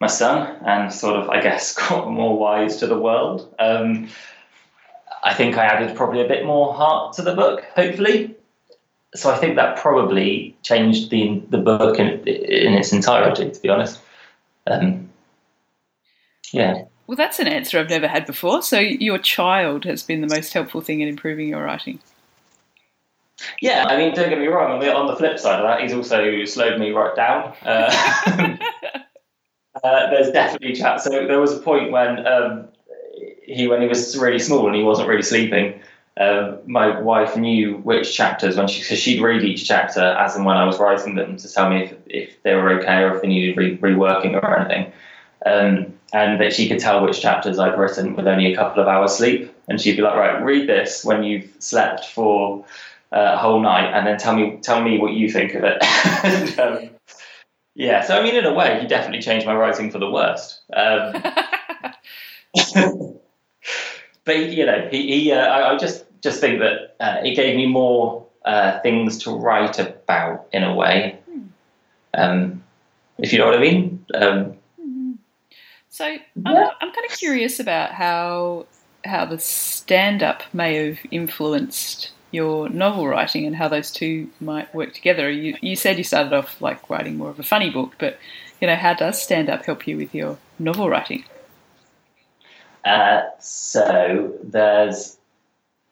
my 0.00 0.06
son 0.06 0.62
and 0.66 0.92
sort 0.92 1.16
of, 1.16 1.30
I 1.30 1.40
guess, 1.40 1.74
got 1.88 2.10
more 2.10 2.38
wise 2.38 2.76
to 2.76 2.86
the 2.86 2.98
world, 2.98 3.54
um, 3.58 4.08
I 5.24 5.32
think 5.32 5.56
I 5.56 5.64
added 5.64 5.96
probably 5.96 6.20
a 6.20 6.28
bit 6.28 6.44
more 6.44 6.74
heart 6.74 7.14
to 7.14 7.22
the 7.22 7.34
book, 7.34 7.64
hopefully. 7.74 8.36
So 9.14 9.30
I 9.30 9.38
think 9.38 9.56
that 9.56 9.78
probably 9.78 10.56
changed 10.62 11.10
the 11.10 11.42
the 11.48 11.58
book 11.58 11.98
in, 11.98 12.08
in 12.28 12.74
its 12.74 12.92
entirety, 12.92 13.50
to 13.50 13.60
be 13.60 13.68
honest. 13.68 14.00
Um, 14.66 15.10
yeah. 16.52 16.84
Well, 17.06 17.16
that's 17.16 17.38
an 17.38 17.46
answer 17.46 17.78
I've 17.78 17.90
never 17.90 18.08
had 18.08 18.26
before. 18.26 18.62
So 18.62 18.78
your 18.78 19.18
child 19.18 19.84
has 19.84 20.02
been 20.02 20.20
the 20.20 20.34
most 20.34 20.52
helpful 20.52 20.80
thing 20.80 21.00
in 21.00 21.08
improving 21.08 21.48
your 21.48 21.62
writing. 21.62 22.00
Yeah, 23.60 23.84
I 23.86 23.96
mean, 23.96 24.14
don't 24.14 24.30
get 24.30 24.38
me 24.38 24.46
wrong. 24.46 24.72
On 24.72 24.80
the, 24.80 24.94
on 24.94 25.06
the 25.06 25.16
flip 25.16 25.38
side 25.38 25.60
of 25.60 25.66
that, 25.66 25.82
he's 25.82 25.92
also 25.92 26.44
slowed 26.44 26.80
me 26.80 26.90
right 26.90 27.14
down. 27.14 27.54
Uh, 27.62 27.92
uh, 29.84 30.10
there's 30.10 30.30
definitely 30.30 30.74
chat. 30.74 31.00
So 31.02 31.10
there 31.10 31.40
was 31.40 31.52
a 31.52 31.58
point 31.58 31.90
when 31.90 32.26
um, 32.26 32.68
he 33.44 33.68
when 33.68 33.82
he 33.82 33.88
was 33.88 34.16
really 34.18 34.38
small 34.38 34.66
and 34.66 34.74
he 34.74 34.82
wasn't 34.82 35.08
really 35.08 35.22
sleeping. 35.22 35.80
Um, 36.16 36.58
my 36.66 37.00
wife 37.00 37.36
knew 37.36 37.78
which 37.78 38.14
chapters 38.14 38.56
when 38.56 38.68
she 38.68 38.80
because 38.80 38.98
she'd 38.98 39.20
read 39.20 39.42
each 39.42 39.66
chapter 39.66 40.00
as 40.00 40.36
and 40.36 40.44
when 40.44 40.56
I 40.56 40.64
was 40.64 40.78
writing 40.78 41.16
them 41.16 41.36
to 41.36 41.52
tell 41.52 41.68
me 41.68 41.84
if, 41.84 41.94
if 42.06 42.42
they 42.44 42.54
were 42.54 42.70
okay 42.78 43.02
or 43.02 43.16
if 43.16 43.22
they 43.22 43.28
needed 43.28 43.56
re- 43.56 43.78
reworking 43.78 44.40
or 44.40 44.58
anything. 44.58 44.92
Um, 45.44 45.92
and 46.12 46.40
that 46.40 46.52
she 46.52 46.68
could 46.68 46.78
tell 46.78 47.04
which 47.04 47.20
chapters 47.20 47.58
I'd 47.58 47.76
written 47.76 48.14
with 48.14 48.28
only 48.28 48.52
a 48.52 48.56
couple 48.56 48.80
of 48.80 48.88
hours 48.88 49.16
sleep. 49.16 49.52
And 49.68 49.80
she'd 49.80 49.96
be 49.96 50.02
like, 50.02 50.14
"Right, 50.14 50.42
read 50.42 50.68
this 50.68 51.04
when 51.04 51.24
you've 51.24 51.50
slept 51.58 52.06
for 52.06 52.64
uh, 53.12 53.32
a 53.34 53.36
whole 53.36 53.60
night, 53.60 53.92
and 53.92 54.06
then 54.06 54.18
tell 54.18 54.36
me 54.36 54.58
tell 54.62 54.82
me 54.82 54.98
what 54.98 55.12
you 55.12 55.30
think 55.30 55.54
of 55.54 55.64
it." 55.64 55.78
and, 56.24 56.60
um, 56.60 56.90
yeah, 57.74 58.02
so 58.02 58.16
I 58.16 58.22
mean, 58.22 58.36
in 58.36 58.44
a 58.44 58.54
way, 58.54 58.78
he 58.80 58.86
definitely 58.86 59.22
changed 59.22 59.46
my 59.46 59.54
writing 59.54 59.90
for 59.90 59.98
the 59.98 60.10
worst. 60.10 60.60
Um, 60.72 61.14
but 64.24 64.50
you 64.50 64.66
know, 64.66 64.88
he, 64.90 65.20
he 65.20 65.32
uh, 65.32 65.36
I, 65.36 65.74
I, 65.74 65.78
just 65.78 66.04
just 66.22 66.40
think 66.40 66.60
that 66.60 66.96
uh, 67.00 67.20
it 67.22 67.34
gave 67.34 67.56
me 67.56 67.66
more 67.66 68.26
uh, 68.44 68.80
things 68.80 69.18
to 69.24 69.30
write 69.30 69.78
about 69.78 70.46
in 70.52 70.64
a 70.64 70.74
way. 70.74 71.18
Um, 72.14 72.62
if 73.18 73.32
you 73.32 73.38
know 73.38 73.46
what 73.46 73.56
I 73.56 73.60
mean. 73.60 74.04
Um, 74.14 74.56
So 75.88 76.04
I'm, 76.04 76.20
I'm 76.46 76.92
kind 76.92 77.06
of 77.08 77.16
curious 77.16 77.60
about 77.60 77.92
how 77.92 78.66
how 79.04 79.24
the 79.26 79.38
stand 79.38 80.22
up 80.22 80.42
may 80.52 80.88
have 80.88 80.98
influenced 81.10 82.10
your 82.32 82.68
novel 82.68 83.06
writing 83.06 83.46
and 83.46 83.54
how 83.54 83.68
those 83.68 83.92
two 83.92 84.28
might 84.40 84.74
work 84.74 84.92
together. 84.92 85.30
You, 85.30 85.56
you 85.60 85.76
said 85.76 85.98
you 85.98 86.02
started 86.02 86.32
off 86.32 86.60
like 86.60 86.90
writing 86.90 87.16
more 87.16 87.30
of 87.30 87.38
a 87.38 87.44
funny 87.44 87.70
book, 87.70 87.94
but 87.98 88.18
you 88.60 88.66
know, 88.66 88.74
how 88.74 88.94
does 88.94 89.22
stand 89.22 89.48
up 89.48 89.64
help 89.64 89.86
you 89.86 89.96
with 89.96 90.14
your 90.14 90.36
novel 90.58 90.88
writing? 90.88 91.24
Uh, 92.84 93.22
so 93.38 94.32
there's 94.42 95.16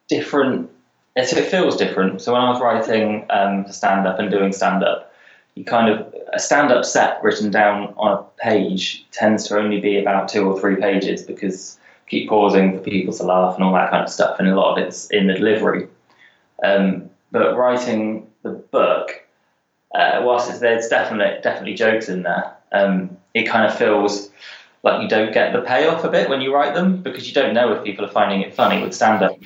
different. 0.09 0.71
So 1.17 1.37
it 1.37 1.47
feels 1.47 1.77
different. 1.77 2.21
So 2.21 2.33
when 2.33 2.43
I 2.43 2.51
was 2.51 2.61
writing 2.61 3.27
um, 3.31 3.71
stand 3.71 4.07
up 4.07 4.19
and 4.19 4.31
doing 4.31 4.53
stand 4.53 4.83
up, 4.83 5.13
you 5.55 5.65
kind 5.65 5.91
of 5.91 6.15
a 6.33 6.39
stand 6.39 6.73
up 6.73 6.85
set 6.85 7.23
written 7.23 7.51
down 7.51 7.93
on 7.97 8.19
a 8.19 8.23
page 8.43 9.05
tends 9.13 9.47
to 9.49 9.59
only 9.59 9.81
be 9.81 9.99
about 9.99 10.29
two 10.29 10.49
or 10.49 10.59
three 10.59 10.77
pages 10.77 11.23
because 11.23 11.79
keep 12.09 12.29
pausing 12.29 12.77
for 12.77 12.83
people 12.83 13.13
to 13.13 13.23
laugh 13.23 13.55
and 13.55 13.65
all 13.65 13.73
that 13.75 13.91
kind 13.91 14.05
of 14.05 14.11
stuff, 14.11 14.39
and 14.39 14.49
a 14.49 14.55
lot 14.55 14.79
of 14.79 14.87
it's 14.87 15.07
in 15.11 15.27
the 15.27 15.35
delivery. 15.35 15.89
Um, 16.63 17.11
but 17.31 17.57
writing 17.57 18.27
the 18.43 18.51
book, 18.51 19.27
uh, 19.95 20.21
whilst 20.23 20.61
there's 20.61 20.89
definitely 20.89 21.41
definitely 21.43 21.75
jokes 21.75 22.09
in 22.09 22.23
there, 22.23 22.55
um, 22.73 23.17
it 23.35 23.45
kind 23.45 23.67
of 23.67 23.77
feels 23.77 24.31
like 24.83 25.03
you 25.03 25.09
don't 25.09 25.33
get 25.33 25.53
the 25.53 25.61
payoff 25.61 26.05
a 26.05 26.09
bit 26.09 26.29
when 26.29 26.41
you 26.41 26.55
write 26.55 26.75
them 26.75 27.03
because 27.03 27.29
you 27.29 27.35
don't 27.35 27.55
know 27.55 27.73
if 27.73 27.85
people 27.85 28.05
are 28.05 28.11
finding 28.11 28.41
it 28.43 28.55
funny 28.55 28.83
with 28.83 28.95
stand 28.95 29.23
up. 29.23 29.39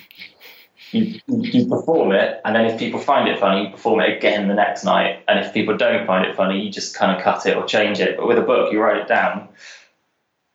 You, 0.93 1.21
you 1.27 1.67
perform 1.67 2.13
it, 2.13 2.41
and 2.45 2.55
then 2.55 2.67
if 2.67 2.79
people 2.79 3.01
find 3.01 3.29
it 3.29 3.39
funny, 3.39 3.65
you 3.65 3.71
perform 3.71 4.01
it 4.01 4.17
again 4.17 4.49
the 4.49 4.55
next 4.55 4.85
night. 4.85 5.23
And 5.27 5.39
if 5.41 5.53
people 5.53 5.77
don't 5.77 6.07
find 6.07 6.25
it 6.25 6.37
funny, 6.37 6.65
you 6.65 6.71
just 6.71 6.95
kind 6.95 7.15
of 7.15 7.23
cut 7.23 7.45
it 7.45 7.57
or 7.57 7.67
change 7.67 7.99
it. 8.01 8.17
But 8.17 8.29
with 8.29 8.39
a 8.39 8.43
book, 8.43 8.73
you 8.73 8.81
write 8.81 8.99
it 8.99 9.09
down, 9.09 9.49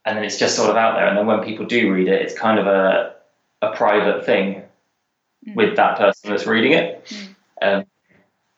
and 0.06 0.18
then 0.18 0.24
it's 0.24 0.40
just 0.40 0.56
sort 0.56 0.70
of 0.70 0.78
out 0.78 0.96
there. 0.96 1.06
And 1.06 1.18
then 1.18 1.28
when 1.28 1.44
people 1.44 1.66
do 1.66 1.94
read 1.94 2.08
it, 2.08 2.22
it's 2.22 2.38
kind 2.38 2.60
of 2.60 2.66
a 2.66 3.14
a 3.62 3.76
private 3.76 4.26
thing 4.26 4.64
mm. 5.48 5.56
with 5.56 5.76
that 5.76 5.98
person 5.98 6.32
that's 6.32 6.48
reading 6.48 6.72
it. 6.72 7.06
Mm. 7.06 7.36
Um, 7.62 7.86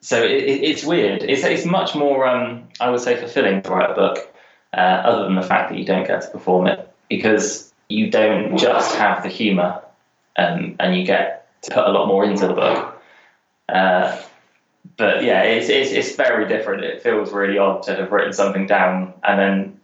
so 0.02 0.24
it, 0.24 0.32
it, 0.32 0.64
it's 0.64 0.84
weird. 0.84 1.24
It's 1.24 1.44
it's 1.44 1.66
much 1.66 1.96
more, 1.96 2.28
um, 2.28 2.70
I 2.80 2.90
would 2.90 3.02
say, 3.02 3.16
fulfilling 3.16 3.62
to 3.64 3.70
write 3.72 3.90
a 3.90 3.94
book, 3.94 4.33
uh, 4.74 4.78
other 4.78 5.24
than 5.24 5.36
the 5.36 5.44
fact 5.44 5.70
that 5.70 5.78
you 5.78 5.86
don't 5.86 6.08
get 6.08 6.22
to 6.22 6.30
perform 6.30 6.68
it 6.68 6.92
because 7.10 7.72
you 7.90 8.10
don't 8.10 8.58
just 8.58 8.96
have 8.96 9.24
the 9.24 9.30
humour, 9.30 9.82
um, 10.38 10.76
and 10.80 10.98
you 10.98 11.06
get 11.06 11.48
to 11.62 11.72
put 11.72 11.86
a 11.86 11.92
lot 11.92 12.08
more 12.08 12.26
into 12.26 12.48
the 12.48 12.54
book. 12.54 13.02
Uh, 13.70 14.20
but 14.98 15.24
yeah, 15.24 15.44
it's, 15.44 15.70
it's, 15.70 15.92
it's 15.92 16.16
very 16.16 16.48
different. 16.48 16.84
It 16.84 17.02
feels 17.02 17.32
really 17.32 17.58
odd 17.58 17.84
to 17.84 17.96
have 17.96 18.12
written 18.12 18.34
something 18.34 18.68
down 18.68 19.14
and 19.24 19.40
then 19.40 19.80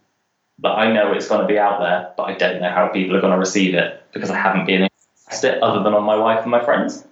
but 0.60 0.72
I 0.72 0.92
know 0.92 1.12
it's 1.12 1.28
going 1.28 1.40
to 1.40 1.46
be 1.46 1.58
out 1.58 1.80
there, 1.80 2.12
but 2.16 2.24
I 2.24 2.34
don't 2.34 2.60
know 2.60 2.70
how 2.70 2.88
people 2.88 3.16
are 3.16 3.20
going 3.20 3.32
to 3.32 3.38
receive 3.38 3.74
it 3.74 4.02
because 4.12 4.30
I 4.30 4.36
haven't 4.36 4.66
been 4.66 4.82
it 4.82 5.62
other 5.62 5.82
than 5.82 5.94
on 5.94 6.02
my 6.04 6.16
wife 6.16 6.42
and 6.42 6.50
my 6.50 6.62
friends. 6.62 7.04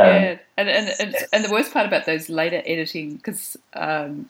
Um, 0.00 0.06
yeah, 0.06 0.38
and, 0.56 0.68
and, 0.68 0.94
and 0.98 1.16
and 1.32 1.44
the 1.44 1.50
worst 1.50 1.72
part 1.72 1.86
about 1.86 2.06
those 2.06 2.28
later 2.28 2.62
editing, 2.66 3.16
because 3.16 3.56
um, 3.74 4.28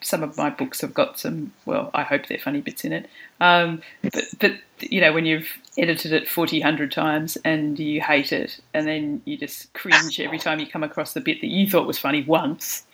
some 0.00 0.22
of 0.22 0.36
my 0.36 0.50
books 0.50 0.80
have 0.80 0.94
got 0.94 1.18
some, 1.18 1.52
well, 1.66 1.90
I 1.94 2.02
hope 2.02 2.26
they're 2.26 2.38
funny 2.38 2.60
bits 2.60 2.84
in 2.84 2.92
it. 2.92 3.08
Um, 3.40 3.82
but 4.02 4.24
but 4.38 4.52
you 4.80 5.00
know 5.00 5.12
when 5.12 5.26
you've 5.26 5.48
edited 5.78 6.12
it 6.12 6.28
40, 6.28 6.60
100 6.60 6.92
times 6.92 7.36
and 7.44 7.78
you 7.78 8.00
hate 8.00 8.32
it, 8.32 8.60
and 8.74 8.86
then 8.86 9.22
you 9.24 9.36
just 9.36 9.72
cringe 9.74 10.20
every 10.20 10.38
time 10.38 10.60
you 10.60 10.66
come 10.66 10.84
across 10.84 11.12
the 11.12 11.20
bit 11.20 11.40
that 11.40 11.48
you 11.48 11.68
thought 11.68 11.86
was 11.86 11.98
funny 11.98 12.22
once. 12.22 12.84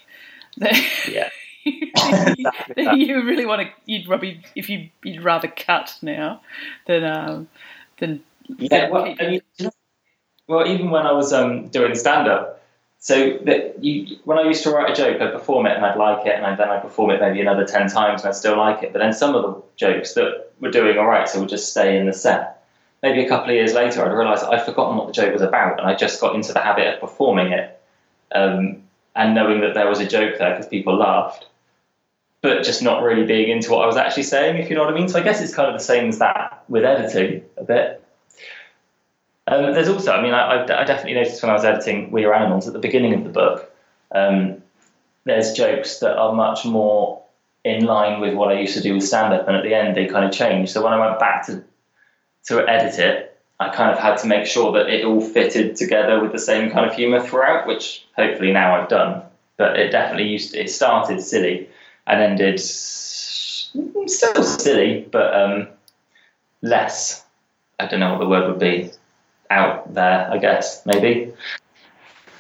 yeah. 1.08 1.28
you 1.64 3.22
really 3.24 3.44
want 3.44 3.62
to. 3.62 3.68
You'd 3.86 4.06
probably 4.06 4.42
if 4.54 4.68
you 4.70 4.88
you'd 5.02 5.22
rather 5.22 5.48
cut 5.48 5.96
now 6.02 6.40
than 6.86 7.04
um, 7.04 7.48
than. 7.98 8.22
Yeah, 8.56 8.88
well, 8.88 9.14
I 9.20 9.26
mean, 9.26 9.42
well, 10.48 10.66
even 10.66 10.90
when 10.90 11.06
I 11.06 11.12
was 11.12 11.32
um, 11.32 11.68
doing 11.68 11.94
stand 11.94 12.26
up, 12.26 12.62
so 13.00 13.38
that 13.44 13.82
you 13.84 14.18
when 14.24 14.38
I 14.38 14.42
used 14.42 14.64
to 14.64 14.70
write 14.70 14.90
a 14.90 14.94
joke, 14.94 15.20
I'd 15.20 15.32
perform 15.32 15.66
it 15.66 15.76
and 15.76 15.86
I'd 15.86 15.96
like 15.96 16.26
it, 16.26 16.34
and 16.34 16.58
then 16.58 16.68
I'd 16.68 16.82
perform 16.82 17.10
it 17.10 17.20
maybe 17.20 17.40
another 17.40 17.64
ten 17.64 17.88
times 17.88 18.22
and 18.22 18.30
I'd 18.30 18.34
still 18.34 18.56
like 18.56 18.82
it. 18.82 18.92
But 18.92 18.98
then 18.98 19.12
some 19.12 19.36
of 19.36 19.42
the 19.42 19.62
jokes 19.76 20.14
that 20.14 20.50
were 20.60 20.70
doing 20.70 20.98
all 20.98 21.06
right, 21.06 21.28
so 21.28 21.38
would 21.40 21.48
just 21.48 21.70
stay 21.70 21.96
in 21.98 22.06
the 22.06 22.12
set. 22.12 22.64
Maybe 23.02 23.24
a 23.24 23.28
couple 23.28 23.50
of 23.50 23.54
years 23.54 23.74
later, 23.74 24.04
I'd 24.04 24.12
realise 24.12 24.42
I'd 24.42 24.64
forgotten 24.64 24.96
what 24.96 25.06
the 25.06 25.12
joke 25.12 25.32
was 25.32 25.42
about, 25.42 25.78
and 25.78 25.88
I 25.88 25.94
just 25.94 26.20
got 26.20 26.34
into 26.34 26.52
the 26.52 26.60
habit 26.60 26.94
of 26.94 27.00
performing 27.00 27.52
it. 27.52 27.80
Um, 28.32 28.82
and 29.14 29.34
knowing 29.34 29.60
that 29.60 29.74
there 29.74 29.88
was 29.88 30.00
a 30.00 30.06
joke 30.06 30.38
there 30.38 30.50
because 30.50 30.66
people 30.66 30.96
laughed, 30.96 31.46
but 32.40 32.62
just 32.62 32.82
not 32.82 33.02
really 33.02 33.24
being 33.24 33.48
into 33.50 33.70
what 33.70 33.82
I 33.82 33.86
was 33.86 33.96
actually 33.96 34.22
saying, 34.24 34.56
if 34.56 34.70
you 34.70 34.76
know 34.76 34.84
what 34.84 34.92
I 34.92 34.96
mean. 34.96 35.08
So 35.08 35.18
I 35.18 35.22
guess 35.22 35.40
it's 35.40 35.54
kind 35.54 35.68
of 35.68 35.78
the 35.78 35.84
same 35.84 36.08
as 36.08 36.18
that 36.18 36.64
with 36.68 36.84
editing 36.84 37.44
a 37.56 37.64
bit. 37.64 38.02
Um, 39.50 39.72
there's 39.72 39.88
also, 39.88 40.12
I 40.12 40.22
mean, 40.22 40.34
I, 40.34 40.62
I, 40.62 40.84
definitely 40.84 41.14
noticed 41.14 41.42
when 41.42 41.48
I 41.48 41.54
was 41.54 41.64
editing 41.64 42.10
We 42.10 42.26
Are 42.26 42.34
Animals 42.34 42.66
at 42.66 42.74
the 42.74 42.78
beginning 42.78 43.14
of 43.14 43.24
the 43.24 43.30
book, 43.30 43.72
um, 44.14 44.62
there's 45.24 45.54
jokes 45.54 46.00
that 46.00 46.18
are 46.18 46.34
much 46.34 46.66
more 46.66 47.22
in 47.64 47.86
line 47.86 48.20
with 48.20 48.34
what 48.34 48.50
I 48.50 48.60
used 48.60 48.74
to 48.74 48.82
do 48.82 48.94
with 48.94 49.04
stand 49.04 49.32
up, 49.32 49.48
and 49.48 49.56
at 49.56 49.62
the 49.62 49.74
end 49.74 49.96
they 49.96 50.06
kind 50.06 50.26
of 50.26 50.32
change. 50.32 50.70
So 50.70 50.82
when 50.82 50.92
I 50.92 50.98
went 50.98 51.18
back 51.18 51.46
to 51.46 51.64
to 52.46 52.66
edit 52.68 52.98
it, 52.98 53.38
I 53.60 53.70
kind 53.70 53.90
of 53.90 53.98
had 53.98 54.16
to 54.18 54.26
make 54.26 54.46
sure 54.46 54.72
that 54.72 54.88
it 54.88 55.04
all 55.04 55.20
fitted 55.20 55.76
together 55.76 56.20
with 56.20 56.32
the 56.32 56.38
same 56.38 56.70
kind 56.70 56.88
of 56.88 56.94
humour 56.94 57.20
throughout, 57.20 57.66
which 57.66 58.06
hopefully 58.16 58.52
now 58.52 58.80
I've 58.80 58.88
done. 58.88 59.22
But 59.56 59.78
it 59.78 59.90
definitely 59.90 60.28
used 60.28 60.52
to, 60.52 60.60
it 60.60 60.70
started 60.70 61.20
silly 61.20 61.68
and 62.06 62.20
ended 62.20 62.60
still 62.60 64.42
silly, 64.44 65.06
but 65.10 65.34
um, 65.34 65.68
less. 66.62 67.24
I 67.80 67.86
don't 67.86 68.00
know 68.00 68.12
what 68.12 68.20
the 68.20 68.28
word 68.28 68.48
would 68.48 68.58
be. 68.58 68.92
Out 69.50 69.94
there, 69.94 70.30
I 70.30 70.38
guess 70.38 70.84
maybe. 70.84 71.32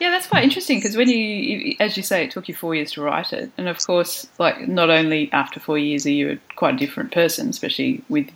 Yeah, 0.00 0.10
that's 0.10 0.28
quite 0.28 0.44
interesting 0.44 0.78
because 0.78 0.96
when 0.96 1.08
you, 1.08 1.74
as 1.80 1.96
you 1.96 2.02
say, 2.02 2.24
it 2.24 2.30
took 2.30 2.48
you 2.48 2.54
four 2.54 2.74
years 2.74 2.92
to 2.92 3.02
write 3.02 3.32
it, 3.32 3.50
and 3.58 3.68
of 3.68 3.84
course, 3.84 4.28
like 4.38 4.68
not 4.68 4.90
only 4.90 5.32
after 5.32 5.58
four 5.58 5.76
years 5.76 6.06
are 6.06 6.10
you 6.10 6.38
quite 6.54 6.74
a 6.74 6.76
different 6.76 7.10
person, 7.12 7.48
especially 7.48 8.04
with 8.08 8.30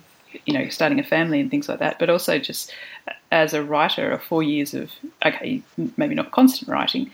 you 0.45 0.53
know 0.53 0.67
starting 0.69 0.99
a 0.99 1.03
family 1.03 1.39
and 1.39 1.49
things 1.49 1.69
like 1.69 1.79
that, 1.79 1.99
but 1.99 2.09
also 2.09 2.37
just 2.37 2.73
as 3.31 3.53
a 3.53 3.63
writer, 3.63 4.11
of 4.11 4.21
four 4.23 4.43
years 4.43 4.73
of 4.73 4.91
okay, 5.25 5.61
maybe 5.95 6.15
not 6.15 6.31
constant 6.31 6.69
writing, 6.69 7.09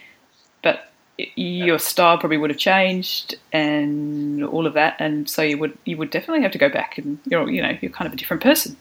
but 0.64 0.92
your 1.36 1.78
style 1.78 2.18
probably 2.18 2.38
would 2.38 2.50
have 2.50 2.60
changed 2.60 3.36
and 3.52 4.44
all 4.44 4.66
of 4.66 4.74
that, 4.74 4.96
and 4.98 5.30
so 5.30 5.44
you 5.44 5.60
would 5.60 5.78
you 5.86 5.96
would 5.96 6.10
definitely 6.10 6.42
have 6.42 6.52
to 6.54 6.58
go 6.58 6.70
back 6.70 6.98
and 6.98 7.20
you're 7.26 7.48
you 7.50 7.62
know 7.62 7.78
you're 7.82 7.92
kind 7.92 8.08
of 8.08 8.14
a 8.14 8.18
different 8.18 8.42
person. 8.42 8.76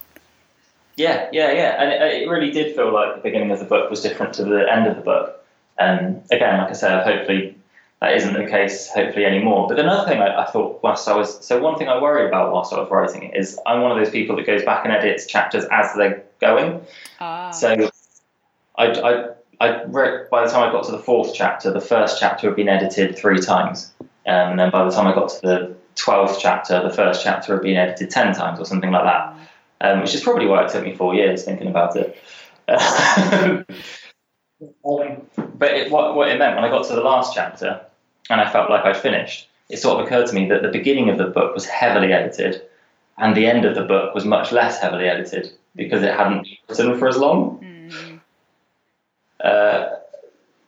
Yeah, 0.98 1.28
yeah, 1.32 1.52
yeah, 1.52 1.80
and 1.80 1.92
it, 1.92 2.22
it 2.22 2.28
really 2.28 2.50
did 2.50 2.74
feel 2.74 2.92
like 2.92 3.14
the 3.14 3.22
beginning 3.22 3.52
of 3.52 3.60
the 3.60 3.64
book 3.64 3.88
was 3.88 4.00
different 4.00 4.34
to 4.34 4.44
the 4.44 4.70
end 4.70 4.88
of 4.88 4.96
the 4.96 5.02
book. 5.02 5.44
And 5.78 6.24
again, 6.32 6.58
like 6.58 6.70
I 6.70 6.72
said, 6.72 7.04
hopefully 7.04 7.56
that 8.00 8.16
isn't 8.16 8.34
the 8.34 8.46
case 8.46 8.90
hopefully 8.90 9.24
anymore. 9.24 9.68
But 9.68 9.78
another 9.78 10.08
thing 10.08 10.20
I, 10.20 10.42
I, 10.42 10.50
thought 10.50 10.82
whilst 10.82 11.06
I 11.06 11.16
was 11.16 11.44
so 11.46 11.60
one 11.60 11.78
thing 11.78 11.88
I 11.88 12.02
worried 12.02 12.26
about 12.26 12.52
whilst 12.52 12.72
I 12.72 12.80
was 12.80 12.90
writing 12.90 13.30
it 13.30 13.36
is 13.36 13.58
I'm 13.64 13.80
one 13.82 13.92
of 13.92 13.98
those 13.98 14.10
people 14.10 14.34
that 14.36 14.46
goes 14.46 14.64
back 14.64 14.84
and 14.84 14.92
edits 14.92 15.26
chapters 15.26 15.64
as 15.70 15.94
they're 15.94 16.24
going. 16.40 16.80
Ah. 17.20 17.52
So 17.52 17.90
I, 18.76 18.86
I, 18.86 19.24
I 19.60 19.84
wrote 19.84 20.30
by 20.30 20.44
the 20.44 20.50
time 20.50 20.68
I 20.68 20.72
got 20.72 20.82
to 20.86 20.92
the 20.92 20.98
fourth 20.98 21.32
chapter, 21.32 21.72
the 21.72 21.80
first 21.80 22.18
chapter 22.18 22.48
had 22.48 22.56
been 22.56 22.68
edited 22.68 23.16
three 23.16 23.40
times, 23.40 23.92
um, 24.00 24.08
and 24.26 24.58
then 24.58 24.72
by 24.72 24.84
the 24.84 24.90
time 24.90 25.06
I 25.06 25.14
got 25.14 25.28
to 25.28 25.40
the 25.42 25.76
twelfth 25.94 26.38
chapter, 26.40 26.82
the 26.82 26.92
first 26.92 27.22
chapter 27.22 27.54
had 27.54 27.62
been 27.62 27.76
edited 27.76 28.10
ten 28.10 28.34
times 28.34 28.60
or 28.60 28.64
something 28.64 28.90
like 28.90 29.04
that, 29.04 29.36
um, 29.80 30.00
which 30.00 30.14
is 30.14 30.22
probably 30.22 30.46
why 30.46 30.64
it 30.64 30.70
took 30.70 30.84
me 30.84 30.94
four 30.94 31.14
years 31.14 31.44
thinking 31.44 31.68
about 31.68 31.96
it. 31.96 32.16
Um, 32.68 33.64
but 35.54 35.72
it, 35.72 35.90
what, 35.90 36.14
what 36.14 36.28
it 36.28 36.38
meant 36.38 36.56
when 36.56 36.64
I 36.64 36.68
got 36.68 36.86
to 36.88 36.94
the 36.94 37.00
last 37.00 37.34
chapter 37.34 37.80
and 38.28 38.40
I 38.40 38.50
felt 38.50 38.70
like 38.70 38.84
I'd 38.84 38.96
finished, 38.96 39.48
it 39.70 39.78
sort 39.78 40.00
of 40.00 40.06
occurred 40.06 40.26
to 40.28 40.34
me 40.34 40.48
that 40.48 40.62
the 40.62 40.68
beginning 40.68 41.10
of 41.10 41.18
the 41.18 41.26
book 41.26 41.54
was 41.54 41.66
heavily 41.66 42.12
edited 42.12 42.62
and 43.18 43.36
the 43.36 43.46
end 43.46 43.64
of 43.64 43.74
the 43.74 43.84
book 43.84 44.14
was 44.14 44.24
much 44.24 44.52
less 44.52 44.80
heavily 44.80 45.08
edited 45.08 45.50
because 45.76 46.02
it 46.02 46.14
hadn't 46.14 46.42
been 46.42 46.56
written 46.68 46.98
for 46.98 47.08
as 47.08 47.16
long. 47.16 47.60
Mm. 47.60 48.20
Uh, 49.40 49.96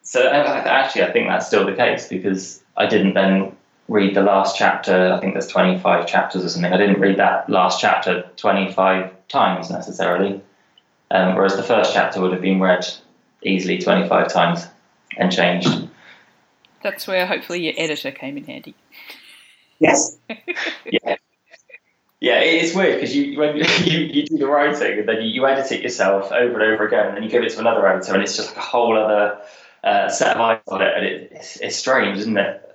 so 0.03 0.29
actually, 0.29 1.03
I 1.03 1.13
think 1.13 1.29
that's 1.29 1.47
still 1.47 1.67
the 1.67 1.75
case 1.75 2.09
because 2.09 2.63
I 2.77 2.87
didn't 2.87 3.15
then 3.15 3.57
read 3.91 4.15
the 4.15 4.23
last 4.23 4.57
chapter. 4.57 5.13
I 5.13 5.21
think 5.21 5.35
there's 5.35 5.49
25 5.49 6.07
chapters 6.07 6.45
or 6.45 6.49
something. 6.49 6.73
I 6.73 6.77
didn't 6.77 7.01
read 7.01 7.19
that 7.19 7.51
last 7.51 7.81
chapter 7.81 8.31
25 8.37 9.29
times 9.29 9.69
necessarily, 9.69 10.41
um, 11.11 11.35
whereas 11.35 11.57
the 11.57 11.63
first 11.65 11.93
chapter 11.93 12.21
would 12.21 12.33
have 12.33 12.41
been 12.41 12.61
read 12.61 12.87
easily 13.43 13.79
25 13.79 14.33
times 14.33 14.65
and 15.17 15.33
changed. 15.33 15.89
That's 16.83 17.07
where 17.09 17.27
hopefully 17.27 17.65
your 17.65 17.75
editor 17.77 18.13
came 18.13 18.39
in 18.39 18.45
handy. 18.45 18.77
Yes. 19.81 20.17
yeah. 20.87 21.17
Yeah, 22.21 22.41
it's 22.41 22.75
weird 22.75 22.97
because 23.01 23.17
you 23.17 23.39
when 23.39 23.57
you, 23.85 23.99
you 23.99 24.27
do 24.27 24.37
the 24.37 24.47
writing 24.47 25.01
and 25.01 25.09
then 25.09 25.23
you, 25.23 25.29
you, 25.29 25.47
edit 25.47 25.73
it 25.73 25.83
yourself 25.83 26.31
over 26.31 26.61
and 26.61 26.75
over 26.75 26.87
again, 26.87 27.07
and 27.07 27.17
then 27.17 27.23
you 27.23 27.31
give 27.31 27.43
it 27.43 27.51
to 27.53 27.59
another 27.59 27.87
editor, 27.89 28.13
and 28.13 28.23
it's 28.23 28.37
just 28.37 28.51
like 28.51 28.59
a 28.59 28.61
whole 28.61 28.97
other 28.97 29.41
uh, 29.83 30.11
set 30.11 30.37
of 30.37 30.41
eyes 30.43 30.61
on 30.69 30.83
it, 30.83 30.93
and 30.95 31.07
it, 31.07 31.33
it's, 31.33 31.57
it's 31.57 31.77
strange, 31.77 32.19
isn't 32.19 32.37
it? 32.37 32.70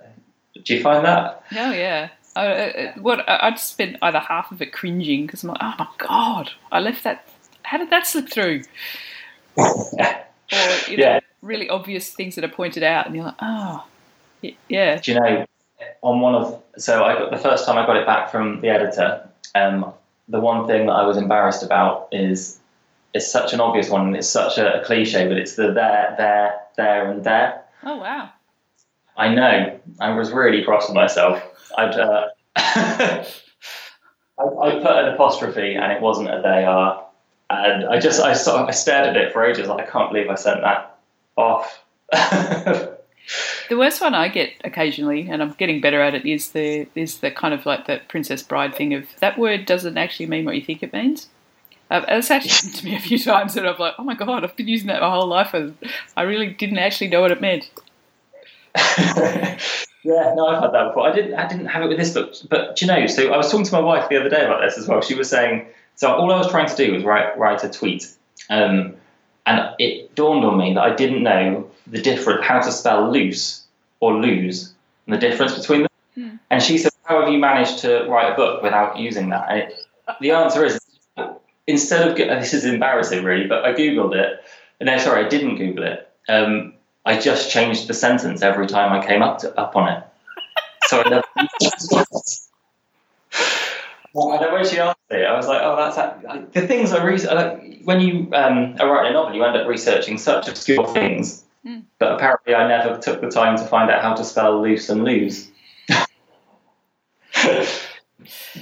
Do 0.64 0.74
you 0.74 0.82
find 0.82 1.04
that? 1.04 1.42
Oh 1.52 1.72
yeah, 1.72 2.10
I, 2.36 2.92
what 3.00 3.24
I 3.28 3.50
just 3.50 3.70
spent 3.70 3.96
either 4.02 4.18
half 4.18 4.52
of 4.52 4.60
it 4.60 4.72
cringing 4.72 5.26
because 5.26 5.42
I'm 5.42 5.50
like, 5.50 5.62
oh 5.62 5.74
my 5.78 5.88
god, 5.98 6.50
I 6.70 6.80
left 6.80 7.04
that. 7.04 7.26
How 7.62 7.78
did 7.78 7.90
that 7.90 8.06
slip 8.06 8.28
through? 8.28 8.62
or 9.56 9.66
you 10.88 10.96
know, 10.98 11.04
yeah. 11.04 11.20
really 11.40 11.68
obvious 11.68 12.12
things 12.12 12.34
that 12.34 12.44
are 12.44 12.48
pointed 12.48 12.82
out, 12.82 13.06
and 13.06 13.16
you're 13.16 13.24
like, 13.24 13.36
oh, 13.40 13.86
yeah. 14.68 15.00
Do 15.00 15.12
you 15.12 15.20
know? 15.20 15.46
On 16.02 16.20
one 16.20 16.34
of 16.34 16.62
so 16.78 17.04
I 17.04 17.14
got 17.14 17.30
the 17.30 17.38
first 17.38 17.66
time 17.66 17.78
I 17.78 17.86
got 17.86 17.96
it 17.96 18.06
back 18.06 18.30
from 18.30 18.60
the 18.60 18.68
editor. 18.68 19.28
Um, 19.54 19.92
the 20.28 20.40
one 20.40 20.66
thing 20.66 20.86
that 20.86 20.92
I 20.92 21.06
was 21.06 21.16
embarrassed 21.16 21.62
about 21.62 22.08
is 22.12 22.58
it's 23.14 23.30
such 23.30 23.52
an 23.52 23.60
obvious 23.60 23.88
one 23.88 24.06
and 24.06 24.16
it's 24.16 24.28
such 24.28 24.58
a, 24.58 24.80
a 24.80 24.84
cliche, 24.84 25.26
but 25.26 25.38
it's 25.38 25.56
the 25.56 25.72
there, 25.72 26.14
there, 26.18 26.60
there, 26.76 27.10
and 27.10 27.24
there. 27.24 27.62
Oh 27.82 27.96
wow! 27.96 28.30
I 29.16 29.34
know. 29.34 29.80
I 30.00 30.14
was 30.14 30.30
really 30.32 30.62
cross 30.62 30.88
with 30.88 30.94
myself. 30.94 31.42
I'd 31.76 31.94
uh, 31.94 32.28
I, 32.56 33.24
I 34.38 34.70
put 34.70 34.86
an 34.86 35.14
apostrophe 35.14 35.74
and 35.74 35.92
it 35.92 36.00
wasn't 36.00 36.28
a 36.28 36.40
they 36.42 36.64
are, 36.64 37.06
and 37.50 37.86
I 37.86 37.98
just 37.98 38.20
I 38.20 38.34
sort 38.34 38.60
of, 38.60 38.68
I 38.68 38.72
stared 38.72 39.08
at 39.08 39.16
it 39.16 39.32
for 39.32 39.44
ages. 39.44 39.68
Like 39.68 39.86
I 39.86 39.90
can't 39.90 40.12
believe 40.12 40.28
I 40.28 40.34
sent 40.34 40.60
that 40.60 40.98
off. 41.36 41.82
the 42.12 42.96
worst 43.76 44.00
one 44.00 44.14
I 44.14 44.28
get 44.28 44.52
occasionally, 44.64 45.28
and 45.28 45.42
I'm 45.42 45.52
getting 45.52 45.80
better 45.80 46.00
at 46.00 46.14
it, 46.14 46.26
is 46.26 46.50
the 46.50 46.86
is 46.94 47.18
the 47.18 47.30
kind 47.30 47.54
of 47.54 47.66
like 47.66 47.86
the 47.86 48.00
Princess 48.08 48.42
Bride 48.42 48.74
thing 48.74 48.94
of 48.94 49.06
that 49.20 49.38
word 49.38 49.66
doesn't 49.66 49.96
actually 49.96 50.26
mean 50.26 50.44
what 50.44 50.56
you 50.56 50.62
think 50.62 50.82
it 50.82 50.92
means. 50.92 51.28
Uh, 51.90 52.04
it's 52.08 52.30
actually 52.30 52.50
happened 52.50 52.74
to 52.74 52.84
me 52.84 52.96
a 52.96 53.00
few 53.00 53.18
times, 53.22 53.56
and 53.56 53.66
I'm 53.66 53.78
like, 53.78 53.94
oh 53.98 54.04
my 54.04 54.14
god, 54.14 54.44
I've 54.44 54.56
been 54.56 54.68
using 54.68 54.88
that 54.88 55.00
my 55.00 55.10
whole 55.10 55.26
life, 55.26 55.54
and 55.54 55.76
I 56.16 56.22
really 56.22 56.48
didn't 56.48 56.78
actually 56.78 57.08
know 57.08 57.20
what 57.22 57.32
it 57.32 57.40
meant. 57.40 57.70
yeah, 60.04 60.34
no, 60.34 60.46
I've 60.46 60.62
had 60.62 60.72
that 60.72 60.88
before. 60.88 61.08
I 61.08 61.14
didn't, 61.14 61.34
I 61.34 61.48
didn't 61.48 61.66
have 61.66 61.82
it 61.82 61.88
with 61.88 61.98
this 61.98 62.12
book, 62.12 62.34
but 62.48 62.80
you 62.80 62.86
know, 62.86 63.06
so 63.06 63.32
I 63.32 63.36
was 63.36 63.50
talking 63.50 63.66
to 63.66 63.72
my 63.72 63.80
wife 63.80 64.08
the 64.08 64.20
other 64.20 64.28
day 64.28 64.44
about 64.44 64.60
this 64.60 64.78
as 64.78 64.86
well. 64.86 65.00
She 65.00 65.14
was 65.14 65.28
saying, 65.28 65.66
so 65.94 66.12
all 66.12 66.32
I 66.32 66.36
was 66.36 66.50
trying 66.50 66.68
to 66.68 66.76
do 66.76 66.92
was 66.92 67.04
write 67.04 67.36
write 67.38 67.64
a 67.64 67.70
tweet, 67.70 68.06
um, 68.50 68.94
and 69.46 69.70
it 69.78 70.14
dawned 70.14 70.44
on 70.44 70.58
me 70.58 70.74
that 70.74 70.82
I 70.82 70.94
didn't 70.94 71.22
know 71.22 71.70
the 71.86 72.00
difference, 72.00 72.44
how 72.44 72.60
to 72.60 72.70
spell 72.70 73.10
loose 73.10 73.64
or 74.00 74.14
lose, 74.14 74.72
and 75.06 75.14
the 75.14 75.18
difference 75.18 75.56
between 75.58 75.82
them. 75.82 75.90
Hmm. 76.14 76.36
And 76.50 76.62
she 76.62 76.78
said, 76.78 76.92
"How 77.04 77.20
have 77.20 77.32
you 77.32 77.38
managed 77.38 77.78
to 77.80 78.06
write 78.08 78.32
a 78.32 78.36
book 78.36 78.62
without 78.62 78.98
using 78.98 79.30
that?" 79.30 79.50
And 79.50 79.58
it, 79.60 79.74
the 80.20 80.32
answer 80.32 80.64
is, 80.64 80.78
instead 81.66 82.08
of 82.08 82.16
this 82.16 82.54
is 82.54 82.64
embarrassing 82.64 83.24
really, 83.24 83.46
but 83.46 83.64
I 83.64 83.72
googled 83.72 84.14
it. 84.14 84.40
No, 84.80 84.98
sorry, 84.98 85.24
I 85.24 85.28
didn't 85.28 85.56
Google 85.56 85.84
it. 85.84 86.10
Um, 86.28 86.74
I 87.06 87.18
just 87.20 87.52
changed 87.52 87.86
the 87.86 87.94
sentence 87.94 88.42
every 88.42 88.66
time 88.66 88.92
I 88.92 89.06
came 89.06 89.22
up 89.22 89.38
to, 89.38 89.56
up 89.58 89.74
on 89.76 89.92
it. 89.92 90.02
So 90.88 91.02
I 91.02 91.08
never. 91.08 91.24
when 94.12 94.66
she 94.66 94.78
asked 94.78 94.98
it, 95.10 95.24
I 95.24 95.36
was 95.36 95.46
like, 95.46 95.62
"Oh, 95.62 95.76
that's 95.76 95.94
that. 95.96 96.52
the 96.52 96.66
things 96.66 96.92
I 96.92 97.04
research. 97.04 97.32
Like, 97.32 97.82
when 97.84 98.00
you 98.00 98.28
um, 98.34 98.74
are 98.80 98.90
writing 98.90 99.10
a 99.10 99.12
novel, 99.14 99.36
you 99.36 99.44
end 99.44 99.56
up 99.56 99.68
researching 99.68 100.18
such 100.18 100.48
obscure 100.48 100.88
things, 100.88 101.44
mm. 101.64 101.84
but 102.00 102.10
apparently 102.12 102.56
I 102.56 102.66
never 102.66 102.98
took 102.98 103.20
the 103.20 103.30
time 103.30 103.56
to 103.56 103.64
find 103.64 103.88
out 103.88 104.02
how 104.02 104.14
to 104.14 104.24
spell 104.24 104.60
loose 104.60 104.88
and 104.88 105.04
lose. 105.04 105.48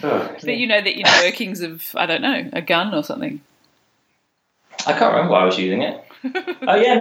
but 0.03 0.45
you 0.45 0.67
know 0.67 0.83
that 0.83 0.97
you 0.97 1.05
know 1.05 1.21
workings 1.23 1.63
of 1.63 1.83
I 1.95 2.05
don't 2.05 2.21
know 2.21 2.51
a 2.53 2.61
gun 2.61 2.95
or 2.95 3.03
something. 3.03 3.41
I 4.87 4.93
can't 4.93 5.15
remember 5.15 5.33
why 5.33 5.41
I 5.41 5.47
was 5.47 5.59
using 5.59 5.81
it. 5.83 6.05
oh 6.67 6.75
yeah, 6.75 7.01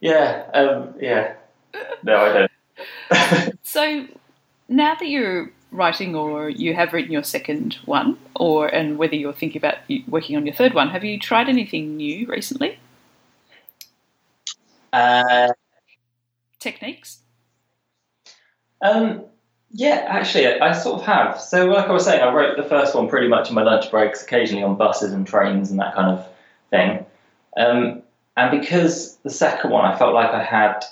yeah, 0.00 0.46
um, 0.54 0.94
yeah. 1.00 1.34
No, 2.02 2.16
I 2.16 2.48
don't. 3.12 3.58
so 3.62 4.06
now 4.68 4.94
that 4.94 5.08
you're 5.08 5.50
writing, 5.70 6.14
or 6.14 6.48
you 6.48 6.74
have 6.74 6.92
written 6.92 7.12
your 7.12 7.24
second 7.24 7.78
one, 7.84 8.16
or 8.36 8.68
and 8.68 8.98
whether 8.98 9.16
you're 9.16 9.32
thinking 9.32 9.60
about 9.60 9.76
working 10.06 10.36
on 10.36 10.46
your 10.46 10.54
third 10.54 10.74
one, 10.74 10.90
have 10.90 11.04
you 11.04 11.18
tried 11.18 11.48
anything 11.48 11.96
new 11.96 12.26
recently? 12.26 12.78
Uh, 14.92 15.52
Techniques. 16.58 17.18
Um. 18.82 19.24
Yeah, 19.70 20.06
actually, 20.08 20.46
I, 20.46 20.70
I 20.70 20.72
sort 20.72 21.00
of 21.00 21.06
have. 21.06 21.38
So, 21.38 21.66
like 21.66 21.86
I 21.86 21.92
was 21.92 22.06
saying, 22.06 22.22
I 22.22 22.32
wrote 22.32 22.56
the 22.56 22.62
first 22.62 22.94
one 22.94 23.06
pretty 23.06 23.28
much 23.28 23.50
in 23.50 23.54
my 23.54 23.62
lunch 23.62 23.90
breaks, 23.90 24.22
occasionally 24.22 24.62
on 24.62 24.76
buses 24.76 25.12
and 25.12 25.26
trains 25.26 25.70
and 25.70 25.78
that 25.78 25.94
kind 25.94 26.18
of 26.18 26.26
thing. 26.70 27.04
Um, 27.54 28.02
and 28.38 28.60
because 28.60 29.16
the 29.24 29.30
second 29.30 29.70
one, 29.70 29.84
I 29.84 29.98
felt 29.98 30.14
like 30.14 30.30
I 30.30 30.42
had 30.42 30.84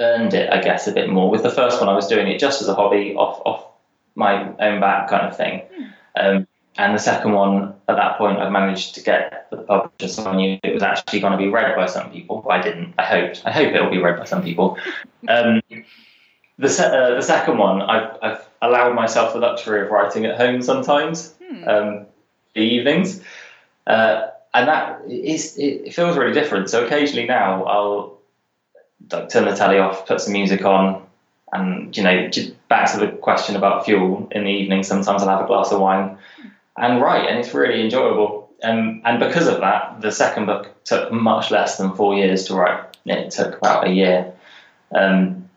earned 0.00 0.32
it, 0.32 0.48
I 0.50 0.62
guess, 0.62 0.86
a 0.86 0.92
bit 0.92 1.10
more. 1.10 1.28
With 1.28 1.42
the 1.42 1.50
first 1.50 1.80
one, 1.80 1.88
I 1.88 1.94
was 1.94 2.06
doing 2.06 2.28
it 2.28 2.38
just 2.38 2.62
as 2.62 2.68
a 2.68 2.74
hobby, 2.74 3.14
off 3.16 3.42
off 3.44 3.66
my 4.14 4.54
own 4.60 4.80
back 4.80 5.08
kind 5.08 5.26
of 5.26 5.36
thing. 5.36 5.62
Mm. 5.76 5.92
Um, 6.14 6.46
and 6.76 6.94
the 6.94 6.98
second 6.98 7.32
one, 7.32 7.74
at 7.88 7.96
that 7.96 8.16
point, 8.16 8.38
I 8.38 8.48
managed 8.48 8.94
to 8.94 9.02
get 9.02 9.48
the 9.50 9.58
publisher 9.58 10.08
so 10.08 10.24
I 10.24 10.36
knew 10.36 10.58
it 10.62 10.72
was 10.72 10.82
actually 10.82 11.20
going 11.20 11.32
to 11.32 11.36
be 11.38 11.48
read 11.48 11.74
by 11.76 11.86
some 11.86 12.10
people. 12.10 12.46
I 12.48 12.62
didn't. 12.62 12.94
I 12.98 13.04
hoped. 13.04 13.42
I 13.44 13.50
hope 13.50 13.74
it 13.74 13.80
will 13.82 13.90
be 13.90 13.98
read 13.98 14.18
by 14.18 14.24
some 14.24 14.42
people. 14.42 14.78
Um, 15.28 15.62
the 16.58 16.68
se- 16.68 16.90
uh, 16.90 17.14
the 17.14 17.22
second 17.22 17.58
one, 17.58 17.80
I've, 17.80 18.16
I've, 18.20 18.48
allowed 18.60 18.94
myself 18.96 19.32
the 19.32 19.38
luxury 19.38 19.82
of 19.82 19.90
writing 19.90 20.24
at 20.24 20.36
home 20.36 20.62
sometimes, 20.62 21.32
hmm. 21.40 21.68
um, 21.68 22.06
the 22.54 22.60
evenings. 22.60 23.22
Uh, 23.86 24.31
and 24.54 24.68
that 24.68 25.02
is 25.08 25.56
it 25.58 25.94
feels 25.94 26.16
really 26.16 26.32
different. 26.32 26.70
So 26.70 26.84
occasionally 26.84 27.26
now 27.26 27.64
I'll 27.64 28.18
like, 29.10 29.28
turn 29.28 29.44
the 29.44 29.56
telly 29.56 29.78
off, 29.78 30.06
put 30.06 30.20
some 30.20 30.32
music 30.32 30.64
on, 30.64 31.06
and 31.52 31.96
you 31.96 32.02
know, 32.02 32.30
back 32.68 32.92
to 32.92 32.98
the 32.98 33.08
question 33.08 33.56
about 33.56 33.84
fuel 33.84 34.28
in 34.30 34.44
the 34.44 34.50
evening. 34.50 34.82
Sometimes 34.82 35.22
I'll 35.22 35.28
have 35.28 35.44
a 35.44 35.46
glass 35.46 35.72
of 35.72 35.80
wine 35.80 36.18
and 36.76 37.00
write, 37.00 37.28
and 37.28 37.38
it's 37.38 37.54
really 37.54 37.82
enjoyable. 37.82 38.50
Um, 38.62 39.02
and 39.04 39.18
because 39.18 39.48
of 39.48 39.60
that, 39.60 40.00
the 40.00 40.12
second 40.12 40.46
book 40.46 40.72
took 40.84 41.10
much 41.12 41.50
less 41.50 41.78
than 41.78 41.94
four 41.94 42.14
years 42.14 42.44
to 42.44 42.54
write. 42.54 42.96
It 43.04 43.32
took 43.32 43.56
about 43.56 43.88
a 43.88 43.90
year. 43.90 44.32
Um, 44.94 45.48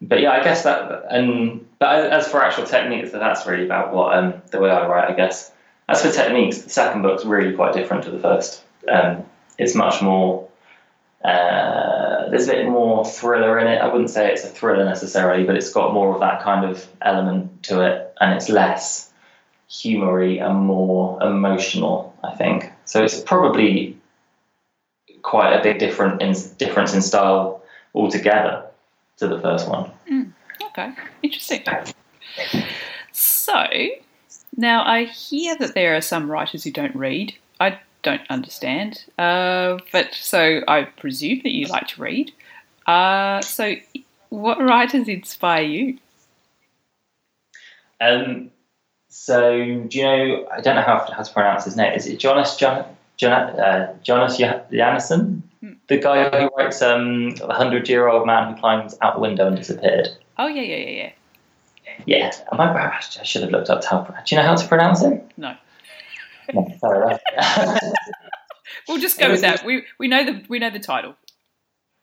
but 0.00 0.20
yeah, 0.20 0.32
I 0.32 0.42
guess 0.42 0.62
that. 0.64 1.04
And 1.10 1.66
but 1.78 2.12
as 2.12 2.28
for 2.28 2.42
actual 2.42 2.64
techniques, 2.64 3.12
that's 3.12 3.46
really 3.46 3.64
about 3.64 3.94
what 3.94 4.16
um, 4.16 4.42
the 4.50 4.60
way 4.60 4.70
I 4.70 4.86
write, 4.86 5.10
I 5.10 5.14
guess. 5.14 5.52
As 5.88 6.02
for 6.02 6.10
techniques, 6.10 6.58
the 6.58 6.70
second 6.70 7.02
book's 7.02 7.24
really 7.24 7.54
quite 7.54 7.74
different 7.74 8.04
to 8.04 8.10
the 8.10 8.18
first. 8.18 8.64
Um, 8.90 9.24
it's 9.58 9.74
much 9.74 10.00
more. 10.02 10.48
Uh, 11.22 12.28
there's 12.30 12.48
a 12.48 12.52
bit 12.52 12.68
more 12.68 13.04
thriller 13.04 13.58
in 13.58 13.66
it. 13.66 13.78
I 13.80 13.88
wouldn't 13.88 14.10
say 14.10 14.32
it's 14.32 14.44
a 14.44 14.48
thriller 14.48 14.84
necessarily, 14.84 15.44
but 15.44 15.56
it's 15.56 15.72
got 15.72 15.94
more 15.94 16.14
of 16.14 16.20
that 16.20 16.42
kind 16.42 16.64
of 16.64 16.86
element 17.02 17.62
to 17.64 17.82
it, 17.82 18.14
and 18.20 18.34
it's 18.34 18.48
less 18.48 19.12
humory 19.68 20.38
and 20.38 20.56
more 20.58 21.22
emotional. 21.22 22.14
I 22.22 22.34
think 22.34 22.72
so. 22.84 23.04
It's 23.04 23.20
probably 23.20 23.98
quite 25.22 25.54
a 25.54 25.62
big 25.62 25.78
different 25.78 26.22
in, 26.22 26.34
difference 26.58 26.94
in 26.94 27.02
style 27.02 27.62
altogether 27.94 28.66
to 29.16 29.28
the 29.28 29.40
first 29.40 29.68
one. 29.68 29.90
Mm, 30.10 30.32
okay, 30.68 30.92
interesting. 31.22 31.62
So, 33.12 33.64
now, 34.56 34.84
I 34.84 35.04
hear 35.04 35.56
that 35.56 35.74
there 35.74 35.96
are 35.96 36.00
some 36.00 36.30
writers 36.30 36.64
who 36.64 36.70
don't 36.70 36.94
read. 36.94 37.34
I 37.60 37.78
don't 38.02 38.22
understand. 38.30 39.04
Uh, 39.18 39.78
but 39.92 40.14
so 40.14 40.60
I 40.68 40.82
presume 40.82 41.40
that 41.42 41.52
you 41.52 41.66
like 41.66 41.88
to 41.88 42.02
read. 42.02 42.32
Uh, 42.86 43.40
so, 43.40 43.74
what 44.28 44.60
writers 44.60 45.08
inspire 45.08 45.62
you? 45.62 45.98
Um, 48.00 48.50
so, 49.08 49.56
do 49.88 49.98
you 49.98 50.04
know, 50.04 50.48
I 50.52 50.60
don't 50.60 50.76
know 50.76 50.82
how, 50.82 51.06
how 51.10 51.22
to 51.22 51.32
pronounce 51.32 51.64
his 51.64 51.76
name. 51.76 51.92
Is 51.94 52.06
it 52.06 52.18
Jonas, 52.18 52.56
John, 52.56 52.84
John, 53.16 53.58
uh, 53.58 53.94
Jonas 54.02 54.36
Jonasson? 54.36 55.42
Hmm. 55.60 55.72
The 55.88 55.98
guy 55.98 56.28
who 56.28 56.50
writes 56.56 56.82
um, 56.82 57.30
The 57.36 57.54
Hundred 57.54 57.88
Year 57.88 58.08
Old 58.08 58.26
Man 58.26 58.52
Who 58.52 58.60
Climbs 58.60 58.96
Out 59.00 59.14
the 59.14 59.20
Window 59.20 59.46
and 59.46 59.56
Disappeared. 59.56 60.08
Oh, 60.38 60.46
yeah, 60.46 60.62
yeah, 60.62 60.76
yeah, 60.76 60.90
yeah. 60.90 61.12
Yeah, 62.06 62.30
I 63.20 63.24
should 63.24 63.42
have 63.42 63.50
looked 63.50 63.70
up 63.70 63.82
how. 63.82 64.02
Do 64.26 64.34
you 64.34 64.40
know 64.40 64.46
how 64.46 64.54
to 64.54 64.68
pronounce 64.68 65.02
it? 65.02 65.24
No. 65.36 65.56
no 66.52 66.68
sorry. 66.78 67.18
we'll 68.88 69.00
just 69.00 69.18
go 69.18 69.30
with 69.30 69.40
that. 69.42 69.64
We 69.64 69.84
we 69.98 70.08
know 70.08 70.24
the 70.24 70.44
we 70.48 70.58
know 70.58 70.70
the 70.70 70.78
title. 70.78 71.14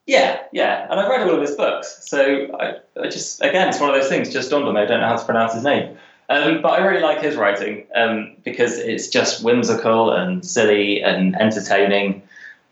Yeah, 0.07 0.41
yeah, 0.51 0.87
and 0.89 0.99
I've 0.99 1.09
read 1.09 1.21
all 1.21 1.35
of 1.35 1.41
his 1.41 1.55
books, 1.55 2.05
so 2.09 2.47
I, 2.59 2.73
I 2.99 3.07
just 3.07 3.41
again 3.41 3.69
it's 3.69 3.79
one 3.79 3.89
of 3.89 3.95
those 3.95 4.09
things. 4.09 4.29
Just 4.29 4.49
dawned 4.49 4.65
on 4.65 4.73
me. 4.73 4.81
I 4.81 4.85
don't 4.85 4.99
know 4.99 5.07
how 5.07 5.15
to 5.15 5.25
pronounce 5.25 5.53
his 5.53 5.63
name, 5.63 5.97
um, 6.29 6.61
but 6.61 6.71
I 6.71 6.85
really 6.85 7.01
like 7.01 7.21
his 7.21 7.35
writing 7.35 7.85
um, 7.95 8.35
because 8.43 8.77
it's 8.77 9.09
just 9.09 9.43
whimsical 9.43 10.11
and 10.11 10.45
silly 10.45 11.03
and 11.03 11.35
entertaining, 11.39 12.23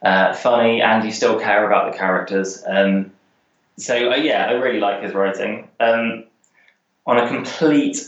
uh, 0.01 0.34
funny, 0.34 0.82
and 0.82 1.03
you 1.03 1.12
still 1.12 1.39
care 1.39 1.65
about 1.65 1.91
the 1.91 1.97
characters. 1.97 2.63
Um, 2.65 3.12
so 3.77 4.12
uh, 4.12 4.15
yeah, 4.15 4.47
I 4.47 4.53
really 4.53 4.79
like 4.79 5.03
his 5.03 5.13
writing. 5.13 5.67
Um, 5.79 6.25
on 7.10 7.17
a 7.17 7.28
complete 7.28 8.08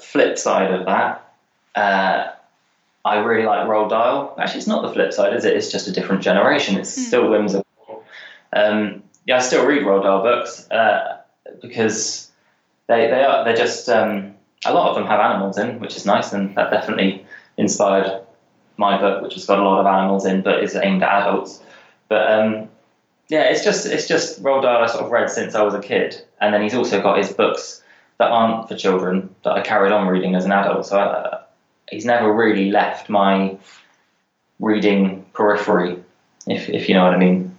flip 0.00 0.36
side 0.36 0.72
of 0.72 0.86
that, 0.86 1.32
uh, 1.76 2.32
I 3.04 3.18
really 3.18 3.44
like 3.44 3.68
Roald 3.68 3.90
Dahl. 3.90 4.34
Actually, 4.36 4.58
it's 4.58 4.66
not 4.66 4.82
the 4.82 4.92
flip 4.92 5.12
side, 5.12 5.32
is 5.34 5.44
it? 5.44 5.56
It's 5.56 5.70
just 5.70 5.86
a 5.86 5.92
different 5.92 6.22
generation. 6.22 6.76
It's 6.76 6.98
mm. 6.98 7.04
still 7.04 7.30
whimsical. 7.30 8.04
Um, 8.52 9.04
yeah, 9.26 9.36
I 9.36 9.38
still 9.38 9.64
read 9.64 9.82
Roald 9.82 10.02
Dahl 10.02 10.22
books 10.22 10.68
uh, 10.70 11.18
because 11.60 12.30
they 12.88 13.06
they 13.06 13.22
are 13.22 13.44
they're 13.44 13.56
just 13.56 13.88
um, 13.88 14.34
a 14.64 14.74
lot 14.74 14.90
of 14.90 14.96
them 14.96 15.06
have 15.06 15.20
animals 15.20 15.56
in, 15.56 15.78
which 15.78 15.96
is 15.96 16.04
nice, 16.04 16.32
and 16.32 16.56
that 16.56 16.70
definitely 16.70 17.24
inspired 17.56 18.22
my 18.76 19.00
book, 19.00 19.22
which 19.22 19.34
has 19.34 19.46
got 19.46 19.60
a 19.60 19.62
lot 19.62 19.80
of 19.80 19.86
animals 19.86 20.26
in, 20.26 20.42
but 20.42 20.64
is 20.64 20.74
aimed 20.74 21.04
at 21.04 21.22
adults. 21.22 21.62
But 22.08 22.30
um, 22.32 22.68
yeah, 23.28 23.44
it's 23.44 23.62
just 23.62 23.86
it's 23.86 24.08
just 24.08 24.42
Roald 24.42 24.62
Dahl 24.62 24.82
I 24.82 24.86
sort 24.86 25.04
of 25.04 25.12
read 25.12 25.30
since 25.30 25.54
I 25.54 25.62
was 25.62 25.74
a 25.74 25.80
kid, 25.80 26.20
and 26.40 26.52
then 26.52 26.60
he's 26.60 26.74
also 26.74 27.00
got 27.00 27.18
his 27.18 27.32
books 27.32 27.81
that 28.22 28.30
aren't 28.30 28.68
for 28.68 28.76
children 28.76 29.34
that 29.42 29.52
I 29.52 29.62
carried 29.62 29.92
on 29.92 30.06
reading 30.06 30.36
as 30.36 30.44
an 30.44 30.52
adult. 30.52 30.86
So 30.86 30.96
I, 30.98 31.04
uh, 31.04 31.42
he's 31.90 32.04
never 32.04 32.32
really 32.32 32.70
left 32.70 33.08
my 33.08 33.56
reading 34.60 35.26
periphery, 35.32 36.02
if 36.46 36.68
if 36.68 36.88
you 36.88 36.94
know 36.94 37.04
what 37.04 37.14
I 37.14 37.18
mean. 37.18 37.56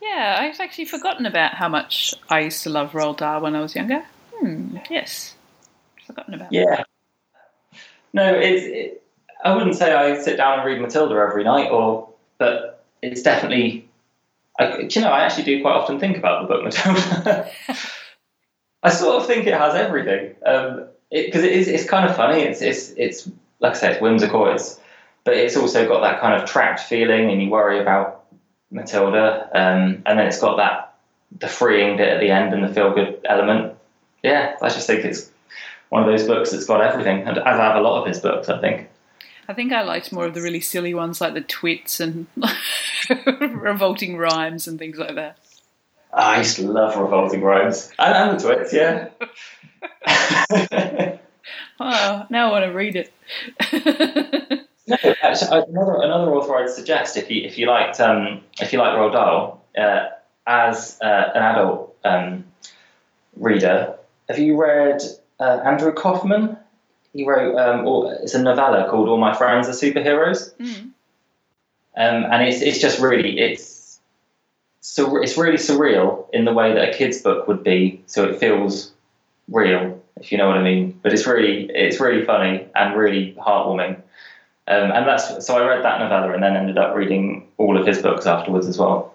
Yeah, 0.00 0.38
I've 0.40 0.58
actually 0.60 0.86
forgotten 0.86 1.26
about 1.26 1.54
how 1.54 1.68
much 1.68 2.14
I 2.30 2.40
used 2.40 2.62
to 2.62 2.70
love 2.70 2.92
Roald 2.92 3.18
Dahl 3.18 3.42
when 3.42 3.54
I 3.54 3.60
was 3.60 3.74
younger. 3.74 4.02
Hmm, 4.36 4.78
yes, 4.90 5.34
forgotten 6.06 6.34
about. 6.34 6.52
Yeah. 6.52 6.84
No, 8.12 8.34
it's. 8.34 8.64
It, 8.64 9.02
I 9.44 9.54
wouldn't 9.54 9.76
say 9.76 9.92
I 9.92 10.18
sit 10.18 10.38
down 10.38 10.60
and 10.60 10.66
read 10.66 10.80
Matilda 10.80 11.14
every 11.16 11.44
night, 11.44 11.70
or 11.70 12.08
but 12.38 12.84
it's 13.02 13.22
definitely. 13.22 13.88
I, 14.58 14.78
you 14.78 15.00
know, 15.02 15.08
I 15.08 15.24
actually 15.24 15.44
do 15.44 15.60
quite 15.60 15.74
often 15.74 15.98
think 15.98 16.16
about 16.16 16.42
the 16.42 16.48
book 16.48 16.64
Matilda. 16.64 17.50
I 18.84 18.90
sort 18.90 19.16
of 19.16 19.26
think 19.26 19.46
it 19.46 19.54
has 19.54 19.74
everything 19.74 20.34
because 20.40 20.76
um, 20.76 20.88
it, 21.10 21.34
it 21.34 21.44
is. 21.44 21.68
It's 21.68 21.88
kind 21.88 22.08
of 22.08 22.14
funny. 22.14 22.42
It's 22.42 22.60
it's 22.60 22.90
it's 22.90 23.28
like 23.60 23.72
I 23.72 23.76
said, 23.76 23.92
it's 23.92 24.02
whimsical. 24.02 24.46
It's 24.50 24.78
but 25.24 25.34
it's 25.34 25.56
also 25.56 25.88
got 25.88 26.02
that 26.02 26.20
kind 26.20 26.40
of 26.40 26.48
trapped 26.48 26.80
feeling, 26.80 27.30
and 27.30 27.42
you 27.42 27.48
worry 27.48 27.80
about 27.80 28.26
Matilda, 28.70 29.48
um, 29.54 30.02
and 30.04 30.18
then 30.18 30.26
it's 30.26 30.38
got 30.38 30.58
that 30.58 30.94
the 31.40 31.48
freeing 31.48 31.96
bit 31.96 32.08
at 32.10 32.20
the 32.20 32.30
end 32.30 32.52
and 32.52 32.62
the 32.62 32.72
feel 32.72 32.92
good 32.92 33.20
element. 33.24 33.74
Yeah, 34.22 34.56
I 34.60 34.68
just 34.68 34.86
think 34.86 35.04
it's 35.04 35.30
one 35.88 36.02
of 36.02 36.08
those 36.08 36.26
books 36.26 36.50
that's 36.50 36.66
got 36.66 36.82
everything, 36.82 37.22
and 37.22 37.38
as 37.38 37.58
I 37.58 37.64
have 37.64 37.76
a 37.76 37.80
lot 37.80 38.02
of 38.02 38.06
his 38.06 38.20
books, 38.20 38.50
I 38.50 38.60
think. 38.60 38.90
I 39.48 39.52
think 39.52 39.72
I 39.72 39.82
liked 39.82 40.12
more 40.12 40.24
of 40.24 40.34
the 40.34 40.40
really 40.40 40.60
silly 40.60 40.94
ones 40.94 41.20
like 41.20 41.34
the 41.34 41.42
twits 41.42 42.00
and 42.00 42.26
revolting 43.38 44.16
rhymes 44.16 44.66
and 44.66 44.78
things 44.78 44.96
like 44.96 45.16
that. 45.16 45.38
I 46.14 46.38
used 46.38 46.56
to 46.56 46.70
love 46.70 46.96
revolting 46.96 47.42
rhymes 47.42 47.90
and, 47.98 48.14
and 48.14 48.38
the 48.38 48.42
twits, 48.42 48.72
yeah. 48.72 49.08
oh, 51.80 52.26
now 52.30 52.48
I 52.48 52.52
want 52.52 52.64
to 52.64 52.72
read 52.72 52.96
it. 52.96 53.12
no, 54.86 54.96
actually, 55.22 55.62
another 55.68 55.96
another 56.02 56.32
author 56.32 56.56
I'd 56.56 56.70
suggest 56.70 57.16
if 57.16 57.30
you 57.30 57.42
if 57.42 57.58
you 57.58 57.66
liked 57.66 58.00
um, 58.00 58.42
if 58.60 58.72
you 58.72 58.78
like 58.78 58.92
Roald 58.92 59.12
Dahl 59.12 59.64
uh, 59.76 60.10
as 60.46 60.98
uh, 61.02 61.30
an 61.34 61.42
adult 61.42 61.96
um, 62.04 62.44
reader, 63.36 63.96
have 64.28 64.38
you 64.38 64.56
read 64.60 65.02
uh, 65.40 65.60
Andrew 65.64 65.92
Kaufman? 65.92 66.56
He 67.12 67.24
wrote 67.26 67.56
um, 67.56 67.86
all, 67.86 68.08
it's 68.10 68.34
a 68.34 68.42
novella 68.42 68.88
called 68.90 69.08
All 69.08 69.18
My 69.18 69.34
Friends 69.34 69.68
Are 69.68 69.72
Superheroes, 69.72 70.54
mm. 70.56 70.80
um, 70.80 70.92
and 71.96 72.42
it's 72.42 72.60
it's 72.60 72.78
just 72.78 73.00
really 73.00 73.38
it's 73.38 73.73
so 74.86 75.16
it's 75.16 75.38
really 75.38 75.56
surreal 75.56 76.26
in 76.34 76.44
the 76.44 76.52
way 76.52 76.74
that 76.74 76.90
a 76.90 76.92
kid's 76.92 77.22
book 77.22 77.48
would 77.48 77.64
be. 77.64 78.02
So 78.04 78.22
it 78.24 78.38
feels 78.38 78.92
real, 79.48 79.98
if 80.20 80.30
you 80.30 80.36
know 80.36 80.46
what 80.46 80.58
I 80.58 80.62
mean. 80.62 81.00
But 81.02 81.14
it's 81.14 81.26
really 81.26 81.70
it's 81.70 81.98
really 82.00 82.22
funny 82.22 82.68
and 82.74 82.94
really 82.94 83.32
heartwarming. 83.38 83.96
Um, 84.68 84.92
and 84.92 85.08
that's 85.08 85.46
so 85.46 85.56
I 85.56 85.66
read 85.66 85.82
that 85.82 86.00
novella 86.00 86.34
and 86.34 86.42
then 86.42 86.54
ended 86.54 86.76
up 86.76 86.94
reading 86.94 87.48
all 87.56 87.80
of 87.80 87.86
his 87.86 88.02
books 88.02 88.26
afterwards 88.26 88.66
as 88.66 88.76
well, 88.76 89.14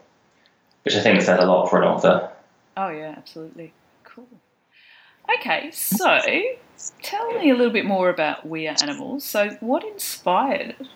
which 0.85 0.95
I 0.95 1.01
think 1.01 1.21
said 1.21 1.39
a 1.39 1.45
lot 1.45 1.69
for 1.69 1.79
an 1.79 1.87
author. 1.87 2.31
Oh 2.75 2.89
yeah, 2.89 3.13
absolutely. 3.15 3.71
Cool. 4.03 4.25
Okay, 5.37 5.69
so 5.69 6.19
tell 7.03 7.31
me 7.33 7.51
a 7.51 7.55
little 7.55 7.71
bit 7.71 7.85
more 7.85 8.09
about 8.09 8.43
We 8.43 8.67
Are 8.67 8.75
Animals. 8.81 9.23
So, 9.23 9.51
what 9.59 9.83
inspired 9.83 10.75
it? 10.79 10.87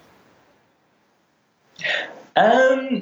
Um, 2.36 3.02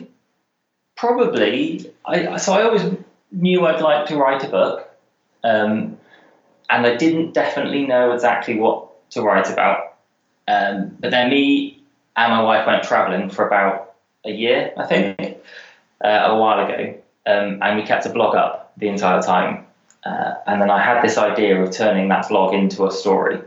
probably. 1.02 1.92
I 2.06 2.38
so 2.38 2.54
I 2.54 2.62
always 2.62 2.84
knew 3.32 3.66
I'd 3.66 3.82
like 3.82 4.06
to 4.08 4.18
write 4.18 4.44
a 4.44 4.50
book, 4.50 4.88
um, 5.44 5.98
and 6.70 6.86
I 6.86 6.96
didn't 6.96 7.34
definitely 7.34 7.88
know 7.88 8.12
exactly 8.12 8.56
what 8.56 9.10
to 9.12 9.24
write 9.24 9.50
about. 9.50 9.96
Um, 10.48 10.96
but 11.00 11.10
then 11.10 11.30
me 11.32 11.82
and 12.16 12.32
my 12.32 12.44
wife 12.44 12.68
went 12.68 12.84
travelling 12.84 13.30
for 13.32 13.48
about 13.48 13.96
a 14.26 14.32
year, 14.32 14.74
I 14.78 14.86
think, 14.86 15.38
uh, 16.06 16.34
a 16.34 16.38
while 16.38 16.66
ago, 16.66 16.96
um, 17.26 17.60
and 17.64 17.78
we 17.78 17.84
kept 17.84 18.06
a 18.06 18.10
blog 18.10 18.36
up 18.36 18.74
the 18.78 18.88
entire 18.88 19.22
time. 19.24 19.66
Uh, 20.06 20.36
and 20.46 20.62
then 20.62 20.70
I 20.70 20.84
had 20.84 21.02
this 21.04 21.18
idea 21.18 21.62
of 21.64 21.72
turning 21.72 22.10
that 22.10 22.30
blog 22.30 22.54
into 22.54 22.86
a 22.86 22.92
story, 22.92 23.40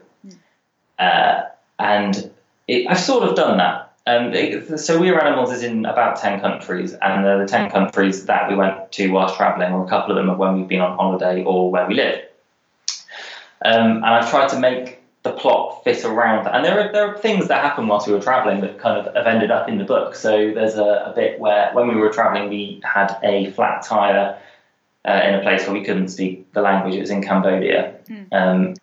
uh, 0.98 1.42
and 1.78 2.30
it, 2.66 2.88
I've 2.88 2.98
sort 2.98 3.28
of 3.28 3.36
done 3.36 3.58
that. 3.58 3.83
Um, 4.06 4.34
it, 4.34 4.78
so 4.78 4.98
We 4.98 5.08
Are 5.10 5.24
Animals 5.24 5.50
is 5.50 5.62
in 5.62 5.86
about 5.86 6.16
10 6.16 6.40
countries, 6.40 6.92
and 6.92 7.24
they're 7.24 7.38
the 7.38 7.46
10 7.46 7.70
countries 7.70 8.26
that 8.26 8.50
we 8.50 8.54
went 8.54 8.92
to 8.92 9.10
whilst 9.10 9.36
travelling, 9.36 9.72
or 9.72 9.84
a 9.84 9.88
couple 9.88 10.10
of 10.10 10.16
them 10.16 10.28
are 10.28 10.36
when 10.36 10.58
we've 10.58 10.68
been 10.68 10.82
on 10.82 10.96
holiday 10.96 11.42
or 11.42 11.70
where 11.70 11.86
we 11.86 11.94
live. 11.94 12.22
Um, 13.64 13.96
and 13.96 14.04
I've 14.04 14.28
tried 14.28 14.50
to 14.50 14.58
make 14.58 15.00
the 15.22 15.32
plot 15.32 15.82
fit 15.84 16.04
around 16.04 16.44
that. 16.44 16.54
And 16.54 16.64
there 16.64 16.78
are 16.78 16.92
there 16.92 17.08
are 17.08 17.18
things 17.18 17.48
that 17.48 17.62
happen 17.62 17.86
whilst 17.88 18.06
we 18.06 18.12
were 18.12 18.20
traveling 18.20 18.60
that 18.60 18.78
kind 18.78 18.98
of 18.98 19.14
have 19.14 19.26
ended 19.26 19.50
up 19.50 19.70
in 19.70 19.78
the 19.78 19.84
book. 19.84 20.14
So 20.14 20.52
there's 20.54 20.74
a, 20.74 21.06
a 21.06 21.12
bit 21.16 21.40
where 21.40 21.72
when 21.72 21.88
we 21.88 21.94
were 21.94 22.10
traveling, 22.10 22.50
we 22.50 22.82
had 22.84 23.16
a 23.22 23.50
flat 23.52 23.82
tire 23.82 24.38
uh, 25.06 25.20
in 25.24 25.34
a 25.34 25.40
place 25.40 25.66
where 25.66 25.72
we 25.72 25.82
couldn't 25.82 26.08
speak 26.08 26.52
the 26.52 26.60
language. 26.60 26.94
It 26.94 27.00
was 27.00 27.10
in 27.10 27.22
Cambodia, 27.22 27.94
mm. 28.06 28.26
um, 28.32 28.74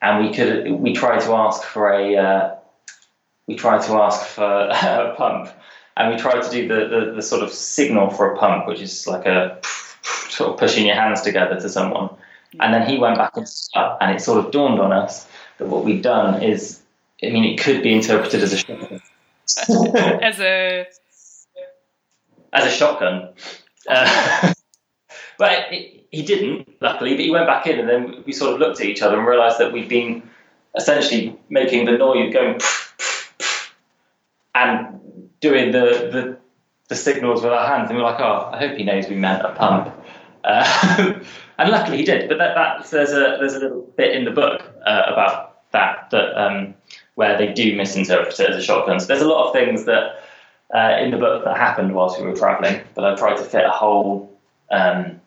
and 0.00 0.24
we 0.24 0.32
could 0.32 0.70
we 0.70 0.92
tried 0.92 1.22
to 1.22 1.32
ask 1.32 1.64
for 1.64 1.90
a 1.90 2.16
uh, 2.16 2.54
we 3.46 3.54
tried 3.54 3.82
to 3.82 3.92
ask 3.94 4.26
for 4.26 4.42
a 4.44 5.14
pump. 5.16 5.50
And 5.96 6.12
we 6.12 6.20
tried 6.20 6.42
to 6.42 6.50
do 6.50 6.66
the, 6.66 6.88
the, 6.88 7.12
the 7.16 7.22
sort 7.22 7.42
of 7.42 7.50
signal 7.52 8.10
for 8.10 8.32
a 8.32 8.38
pump, 8.38 8.66
which 8.66 8.80
is 8.80 9.06
like 9.06 9.26
a 9.26 9.60
sort 10.28 10.50
of 10.50 10.58
pushing 10.58 10.86
your 10.86 10.96
hands 10.96 11.22
together 11.22 11.60
to 11.60 11.68
someone. 11.68 12.10
And 12.60 12.72
then 12.72 12.88
he 12.88 12.98
went 12.98 13.16
back 13.16 13.36
and 13.36 13.46
and 13.74 14.16
it 14.16 14.20
sort 14.20 14.44
of 14.44 14.52
dawned 14.52 14.80
on 14.80 14.92
us 14.92 15.26
that 15.58 15.66
what 15.66 15.84
we'd 15.84 16.02
done 16.02 16.42
is, 16.42 16.80
I 17.22 17.30
mean, 17.30 17.44
it 17.44 17.60
could 17.60 17.82
be 17.82 17.92
interpreted 17.92 18.42
as 18.42 18.52
a 18.52 18.58
shotgun. 18.58 19.00
as 20.22 20.40
a 20.40 20.86
as 22.52 22.66
a 22.66 22.70
shotgun. 22.70 23.30
Uh, 23.88 24.54
but 25.38 25.52
it, 25.52 25.72
it, 25.72 26.06
he 26.10 26.22
didn't, 26.22 26.80
luckily. 26.80 27.14
But 27.14 27.24
he 27.24 27.30
went 27.30 27.46
back 27.46 27.66
in, 27.66 27.80
and 27.80 27.88
then 27.88 28.22
we 28.24 28.32
sort 28.32 28.54
of 28.54 28.60
looked 28.60 28.80
at 28.80 28.86
each 28.86 29.02
other 29.02 29.18
and 29.18 29.26
realised 29.26 29.58
that 29.58 29.72
we'd 29.72 29.88
been 29.88 30.22
essentially 30.76 31.36
making 31.48 31.86
the 31.86 31.92
noise 31.92 32.28
of 32.28 32.32
going 32.32 32.60
and 34.54 35.30
doing 35.40 35.72
the, 35.72 36.08
the 36.12 36.38
the 36.88 36.96
signals 36.96 37.42
with 37.42 37.52
our 37.52 37.66
hands, 37.66 37.88
and 37.88 37.98
we 37.98 38.04
are 38.04 38.10
like, 38.12 38.20
"Oh, 38.20 38.50
I 38.52 38.58
hope 38.58 38.76
he 38.76 38.84
knows 38.84 39.08
we 39.08 39.16
meant 39.16 39.42
a 39.42 39.52
pump." 39.54 39.92
Uh, 40.44 41.20
and 41.58 41.70
luckily 41.70 41.98
he 41.98 42.04
did. 42.04 42.28
But 42.28 42.38
that, 42.38 42.54
that 42.54 42.90
there's 42.90 43.12
a 43.12 43.36
there's 43.40 43.54
a 43.54 43.60
little 43.60 43.82
bit 43.96 44.14
in 44.14 44.24
the 44.24 44.30
book 44.30 44.62
uh, 44.86 45.02
about 45.06 45.70
that 45.72 46.10
that 46.10 46.40
um, 46.40 46.74
where 47.14 47.36
they 47.38 47.52
do 47.52 47.76
misinterpret 47.76 48.38
it 48.40 48.50
as 48.50 48.56
a 48.56 48.62
shotgun. 48.62 49.00
So 49.00 49.06
there's 49.06 49.22
a 49.22 49.28
lot 49.28 49.46
of 49.46 49.52
things 49.52 49.84
that 49.86 50.22
uh, 50.74 50.96
in 51.00 51.10
the 51.10 51.16
book 51.16 51.44
that 51.44 51.56
happened 51.56 51.94
whilst 51.94 52.20
we 52.20 52.26
were 52.26 52.36
traveling, 52.36 52.80
but 52.94 53.04
I 53.04 53.14
tried 53.14 53.36
to 53.36 53.44
fit 53.44 53.64
a 53.64 53.70
whole 53.70 54.38
um, 54.70 55.20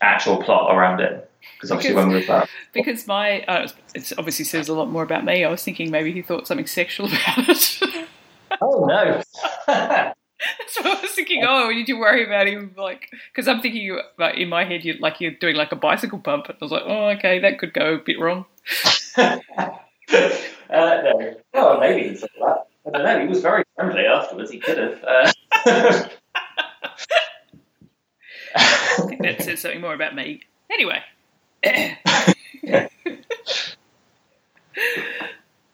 actual 0.00 0.42
plot 0.42 0.74
around 0.74 1.00
it. 1.00 1.28
Because 1.54 1.72
obviously, 1.72 1.94
because, 1.94 2.06
when 2.06 2.14
we 2.14 2.26
were 2.26 2.46
because 2.72 3.06
my 3.06 3.42
uh, 3.42 3.68
it 3.94 4.12
obviously 4.16 4.44
says 4.44 4.68
a 4.68 4.74
lot 4.74 4.90
more 4.90 5.02
about 5.02 5.24
me. 5.24 5.44
I 5.44 5.50
was 5.50 5.62
thinking 5.64 5.90
maybe 5.90 6.12
he 6.12 6.22
thought 6.22 6.46
something 6.46 6.66
sexual 6.66 7.06
about 7.36 7.48
it. 7.48 8.08
Oh 8.60 8.84
no. 8.86 9.22
So 10.66 10.80
I 10.84 11.00
was 11.00 11.10
thinking, 11.12 11.44
oh, 11.46 11.68
you 11.68 11.76
need 11.76 11.86
to 11.86 11.94
worry 11.94 12.24
about 12.24 12.48
him, 12.48 12.74
like, 12.76 13.08
because 13.32 13.46
I'm 13.46 13.60
thinking, 13.60 13.96
like, 14.18 14.36
in 14.36 14.48
my 14.48 14.64
head, 14.64 14.84
you're 14.84 14.98
like 14.98 15.20
you're 15.20 15.32
doing 15.32 15.54
like 15.54 15.70
a 15.70 15.76
bicycle 15.76 16.18
pump. 16.18 16.48
And 16.48 16.56
I 16.60 16.64
was 16.64 16.72
like, 16.72 16.82
oh, 16.84 17.10
okay, 17.10 17.38
that 17.40 17.58
could 17.58 17.72
go 17.72 17.94
a 17.94 17.98
bit 17.98 18.18
wrong. 18.18 18.46
uh, 19.16 19.38
no, 20.10 21.36
well, 21.54 21.78
maybe 21.78 22.08
he 22.08 22.14
that. 22.14 22.66
I 22.86 22.90
don't 22.90 23.04
know. 23.04 23.20
He 23.20 23.26
was 23.28 23.40
very 23.40 23.62
friendly 23.76 24.04
afterwards. 24.06 24.50
He 24.50 24.58
could 24.58 24.78
have. 24.78 25.04
Uh... 25.04 25.32
I 28.54 29.04
think 29.08 29.22
that 29.22 29.42
says 29.42 29.60
something 29.60 29.80
more 29.80 29.94
about 29.94 30.14
me. 30.14 30.40
Anyway. 30.70 31.02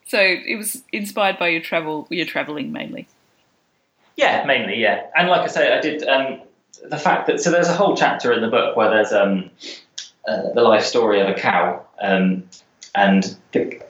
So 0.09 0.19
it 0.19 0.57
was 0.57 0.83
inspired 0.93 1.39
by 1.39 1.49
your 1.49 1.61
travel. 1.61 2.07
Your 2.11 2.27
traveling 2.27 2.73
mainly. 2.73 3.07
Yeah, 4.17 4.45
mainly, 4.47 4.81
yeah. 4.81 5.07
And 5.15 5.29
like 5.29 5.43
I 5.43 5.47
say, 5.47 5.73
I 5.73 5.81
did 5.81 6.03
um, 6.09 6.41
the 6.83 6.97
fact 6.97 7.27
that 7.29 7.41
so 7.41 7.51
there's 7.51 7.69
a 7.69 7.75
whole 7.75 7.97
chapter 7.97 8.33
in 8.33 8.41
the 8.41 8.49
book 8.49 8.77
where 8.77 8.91
there's 8.91 9.13
um, 9.13 9.51
uh, 10.27 10.51
the 10.55 10.63
life 10.63 10.85
story 10.85 11.21
of 11.21 11.29
a 11.29 11.35
cow, 11.35 11.85
um, 12.01 12.49
and 12.95 13.37
the, 13.53 13.81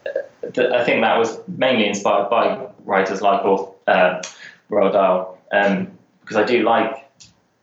the, 0.43 0.75
I 0.75 0.85
think 0.85 1.03
that 1.03 1.19
was 1.19 1.39
mainly 1.47 1.87
inspired 1.87 2.29
by 2.29 2.67
writers 2.85 3.23
like 3.23 3.41
uh, 3.87 4.23
Roald 4.71 4.93
Dahl, 4.93 5.39
um, 5.53 5.97
because 6.21 6.37
I 6.37 6.45
do 6.45 6.63
like 6.63 7.09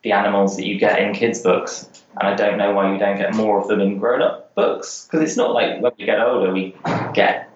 the 0.04 0.14
animals 0.14 0.56
that 0.56 0.66
you 0.66 0.80
get 0.80 1.00
in 1.00 1.14
kids' 1.14 1.42
books, 1.42 1.90
and 2.18 2.28
I 2.28 2.36
don't 2.36 2.58
know 2.58 2.74
why 2.74 2.94
you 2.94 2.98
don't 2.98 3.18
get 3.18 3.36
more 3.36 3.60
of 3.60 3.68
them 3.68 3.82
in 3.82 4.00
grown-up 4.00 4.56
books 4.56 5.06
because 5.06 5.22
it's 5.22 5.38
not 5.38 5.52
like 5.52 5.82
when 5.82 5.92
we 6.00 6.06
get 6.06 6.20
older 6.20 6.52
we 6.54 6.74
get 7.14 7.52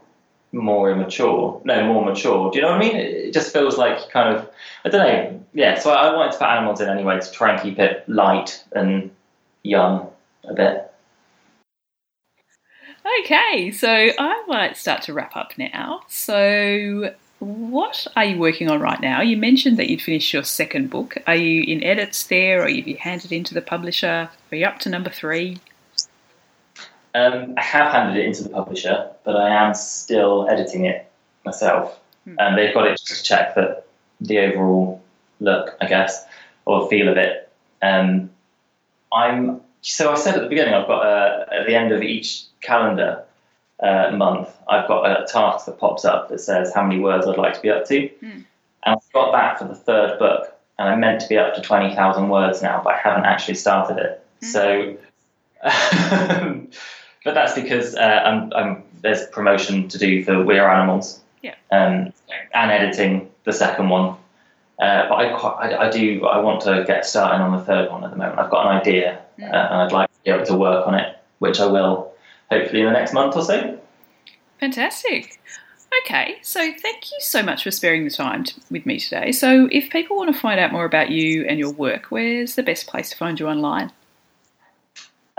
more 0.51 0.91
immature, 0.91 1.61
no, 1.63 1.85
more 1.85 2.03
mature. 2.03 2.51
Do 2.51 2.57
you 2.57 2.63
know 2.63 2.71
what 2.71 2.77
I 2.77 2.79
mean? 2.79 2.95
It 2.95 3.33
just 3.33 3.53
feels 3.53 3.77
like 3.77 4.09
kind 4.09 4.35
of, 4.35 4.49
I 4.85 4.89
don't 4.89 5.07
know. 5.07 5.45
Yeah, 5.53 5.79
so 5.79 5.91
I 5.91 6.13
wanted 6.15 6.33
to 6.33 6.37
put 6.39 6.47
animals 6.47 6.81
in 6.81 6.89
anyway 6.89 7.19
to 7.19 7.31
try 7.31 7.53
and 7.53 7.61
keep 7.61 7.79
it 7.79 8.07
light 8.07 8.63
and 8.71 9.11
young 9.63 10.09
a 10.43 10.53
bit. 10.53 10.91
Okay, 13.21 13.71
so 13.71 13.89
I 13.89 14.43
might 14.47 14.77
start 14.77 15.03
to 15.03 15.13
wrap 15.13 15.35
up 15.35 15.57
now. 15.57 16.01
So, 16.07 17.13
what 17.39 18.05
are 18.15 18.25
you 18.25 18.37
working 18.37 18.69
on 18.69 18.81
right 18.81 18.99
now? 18.99 19.21
You 19.21 19.37
mentioned 19.37 19.77
that 19.77 19.89
you'd 19.89 20.01
finished 20.01 20.33
your 20.33 20.43
second 20.43 20.89
book. 20.89 21.17
Are 21.25 21.35
you 21.35 21.63
in 21.63 21.83
edits 21.83 22.23
there, 22.23 22.63
or 22.63 22.67
have 22.67 22.87
you 22.87 22.97
handed 22.97 23.31
it 23.31 23.35
into 23.35 23.53
the 23.53 23.61
publisher? 23.61 24.29
Are 24.51 24.55
you 24.55 24.65
up 24.65 24.79
to 24.79 24.89
number 24.89 25.09
three? 25.09 25.57
Um, 27.15 27.55
I 27.57 27.61
have 27.61 27.91
handed 27.91 28.17
it 28.17 28.25
into 28.25 28.43
the 28.43 28.49
publisher, 28.49 29.09
but 29.23 29.35
I 29.35 29.49
am 29.49 29.73
still 29.73 30.47
editing 30.49 30.85
it 30.85 31.09
myself. 31.45 31.99
Hmm. 32.25 32.35
And 32.37 32.57
they've 32.57 32.73
got 32.73 32.87
it 32.87 32.99
just 32.99 33.07
to 33.07 33.23
check 33.23 33.55
that 33.55 33.85
the 34.21 34.39
overall 34.39 35.01
look, 35.39 35.75
I 35.81 35.87
guess, 35.87 36.25
or 36.65 36.89
feel 36.89 37.09
of 37.09 37.17
it. 37.17 37.51
Um, 37.81 38.29
I'm 39.11 39.61
so 39.81 40.11
I 40.11 40.15
said 40.15 40.35
at 40.35 40.43
the 40.43 40.49
beginning, 40.49 40.73
I've 40.73 40.87
got 40.87 41.05
a, 41.05 41.47
at 41.53 41.65
the 41.65 41.75
end 41.75 41.91
of 41.91 42.01
each 42.01 42.43
calendar 42.61 43.23
uh, 43.81 44.11
month, 44.15 44.49
I've 44.67 44.87
got 44.87 45.05
a 45.05 45.25
task 45.25 45.65
that 45.65 45.79
pops 45.79 46.05
up 46.05 46.29
that 46.29 46.39
says 46.39 46.73
how 46.73 46.83
many 46.83 46.99
words 46.99 47.25
I'd 47.27 47.37
like 47.37 47.53
to 47.53 47.61
be 47.61 47.69
up 47.69 47.85
to. 47.85 48.09
Mm. 48.21 48.21
And 48.21 48.45
I've 48.85 49.13
got 49.13 49.31
that 49.31 49.59
for 49.59 49.65
the 49.65 49.75
third 49.75 50.19
book, 50.19 50.53
and 50.77 50.89
I'm 50.89 50.99
meant 50.99 51.21
to 51.21 51.29
be 51.29 51.37
up 51.37 51.55
to 51.55 51.61
20,000 51.61 52.29
words 52.29 52.61
now, 52.61 52.81
but 52.83 52.93
I 52.93 52.97
haven't 52.97 53.25
actually 53.25 53.55
started 53.55 53.97
it. 53.97 54.25
Mm. 54.41 54.47
So, 54.51 54.97
but 57.23 57.33
that's 57.33 57.53
because 57.53 57.95
uh, 57.95 57.99
I'm, 58.25 58.53
I'm, 58.53 58.83
there's 59.01 59.25
promotion 59.27 59.87
to 59.89 59.97
do 59.97 60.23
for 60.23 60.43
We 60.43 60.57
Are 60.59 60.69
Animals 60.69 61.21
yeah. 61.41 61.55
um, 61.71 62.13
and 62.53 62.71
editing 62.71 63.29
the 63.43 63.53
second 63.53 63.89
one. 63.89 64.15
Uh, 64.79 65.09
but 65.09 65.15
I, 65.15 65.25
I, 65.25 65.87
I, 65.87 65.89
do 65.89 66.25
I 66.25 66.39
want 66.39 66.61
to 66.61 66.85
get 66.87 67.05
started 67.05 67.43
on 67.43 67.51
the 67.57 67.63
third 67.65 67.91
one 67.91 68.03
at 68.05 68.11
the 68.11 68.15
moment. 68.15 68.39
I've 68.39 68.49
got 68.49 68.65
an 68.65 68.77
idea, 68.77 69.21
mm. 69.37 69.43
uh, 69.43 69.47
and 69.47 69.81
I'd 69.81 69.91
like 69.91 70.09
to 70.09 70.23
be 70.23 70.31
able 70.31 70.45
to 70.45 70.55
work 70.55 70.87
on 70.87 70.95
it, 70.95 71.17
which 71.39 71.59
I 71.59 71.65
will 71.65 72.13
hopefully 72.49 72.81
in 72.81 72.87
the 72.87 72.93
next 72.93 73.13
month 73.13 73.35
or 73.35 73.43
so. 73.43 73.77
Fantastic. 74.59 75.39
Okay, 76.05 76.37
so 76.43 76.59
thank 76.59 77.11
you 77.11 77.17
so 77.19 77.41
much 77.43 77.63
for 77.63 77.71
sparing 77.71 78.03
the 78.05 78.11
time 78.11 78.43
to, 78.45 78.61
with 78.69 78.85
me 78.85 78.99
today. 78.99 79.31
So, 79.31 79.67
if 79.71 79.89
people 79.89 80.17
want 80.17 80.33
to 80.33 80.39
find 80.39 80.59
out 80.59 80.71
more 80.71 80.85
about 80.85 81.09
you 81.09 81.45
and 81.45 81.59
your 81.59 81.71
work, 81.71 82.05
where's 82.09 82.55
the 82.55 82.63
best 82.63 82.87
place 82.87 83.09
to 83.09 83.17
find 83.17 83.39
you 83.39 83.47
online? 83.47 83.91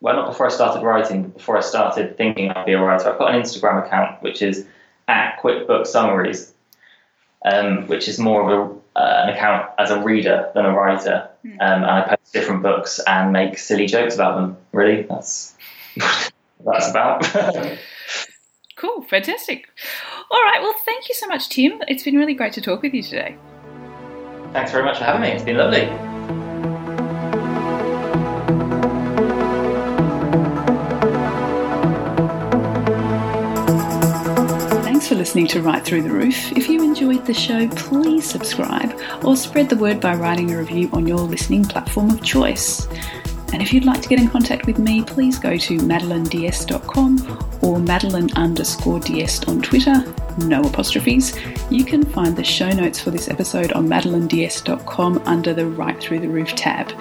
well, 0.00 0.16
not 0.16 0.28
before 0.28 0.46
I 0.46 0.50
started 0.50 0.82
writing, 0.82 1.24
but 1.24 1.34
before 1.34 1.58
I 1.58 1.60
started 1.60 2.16
thinking 2.16 2.50
I'd 2.50 2.64
be 2.64 2.72
a 2.72 2.80
writer, 2.80 3.10
I've 3.10 3.18
got 3.18 3.34
an 3.34 3.42
Instagram 3.42 3.86
account 3.86 4.22
which 4.22 4.40
is 4.40 4.64
at 5.06 5.38
QuickBook 5.42 5.86
Summaries, 5.86 6.50
um, 7.44 7.88
which 7.88 8.08
is 8.08 8.18
more 8.18 8.42
of 8.42 8.48
a, 8.96 8.98
uh, 8.98 9.24
an 9.24 9.28
account 9.34 9.68
as 9.78 9.90
a 9.90 10.02
reader 10.02 10.50
than 10.54 10.64
a 10.64 10.72
writer. 10.72 11.28
Mm. 11.44 11.52
Um, 11.60 11.82
and 11.82 11.84
I 11.84 12.16
post 12.16 12.32
different 12.32 12.62
books 12.62 13.00
and 13.06 13.32
make 13.32 13.58
silly 13.58 13.86
jokes 13.86 14.14
about 14.14 14.36
them. 14.36 14.56
Really, 14.72 15.02
that's 15.02 15.54
that's 16.64 16.90
about. 16.90 17.22
cool, 18.76 19.02
fantastic. 19.02 19.68
All 20.30 20.42
right, 20.42 20.60
well, 20.60 20.74
thank 20.84 21.08
you 21.08 21.14
so 21.14 21.26
much, 21.26 21.48
Tim. 21.48 21.82
It's 21.88 22.04
been 22.04 22.16
really 22.16 22.34
great 22.34 22.52
to 22.54 22.60
talk 22.60 22.82
with 22.82 22.94
you 22.94 23.02
today. 23.02 23.36
Thanks 24.52 24.70
very 24.70 24.84
much 24.84 24.98
for 24.98 25.04
having 25.04 25.22
me. 25.22 25.28
It's 25.30 25.44
been 25.44 25.56
lovely. 25.56 26.11
Listening 35.22 35.46
to 35.46 35.62
Write 35.62 35.84
Through 35.84 36.02
the 36.02 36.10
Roof. 36.10 36.50
If 36.50 36.68
you 36.68 36.82
enjoyed 36.82 37.24
the 37.24 37.32
show, 37.32 37.68
please 37.68 38.28
subscribe 38.28 39.00
or 39.22 39.36
spread 39.36 39.68
the 39.68 39.76
word 39.76 40.00
by 40.00 40.16
writing 40.16 40.50
a 40.50 40.58
review 40.58 40.90
on 40.92 41.06
your 41.06 41.20
listening 41.20 41.64
platform 41.64 42.10
of 42.10 42.24
choice. 42.24 42.88
And 43.52 43.62
if 43.62 43.72
you'd 43.72 43.84
like 43.84 44.02
to 44.02 44.08
get 44.08 44.18
in 44.18 44.26
contact 44.26 44.66
with 44.66 44.80
me, 44.80 45.04
please 45.04 45.38
go 45.38 45.56
to 45.56 45.78
madelineds.com 45.78 47.58
or 47.62 47.78
madeline 47.78 48.32
underscore 48.32 48.98
ds 48.98 49.44
on 49.44 49.62
Twitter, 49.62 50.04
no 50.38 50.60
apostrophes. 50.62 51.38
You 51.70 51.84
can 51.84 52.04
find 52.04 52.36
the 52.36 52.42
show 52.42 52.70
notes 52.70 53.00
for 53.00 53.12
this 53.12 53.28
episode 53.28 53.70
on 53.74 53.86
madelineds.com 53.86 55.22
under 55.24 55.54
the 55.54 55.66
Write 55.66 56.00
Through 56.00 56.18
the 56.18 56.28
Roof 56.28 56.48
tab. 56.56 56.92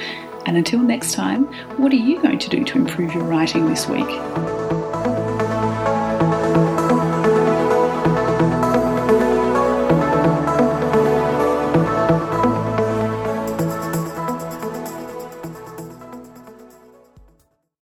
And 0.45 0.57
until 0.57 0.79
next 0.79 1.13
time, 1.13 1.45
what 1.79 1.91
are 1.91 1.95
you 1.95 2.21
going 2.21 2.37
to 2.37 2.49
do 2.49 2.63
to 2.65 2.77
improve 2.77 3.15
your 3.15 3.23
writing 3.23 3.67
this 3.67 3.89
week? 3.89 4.80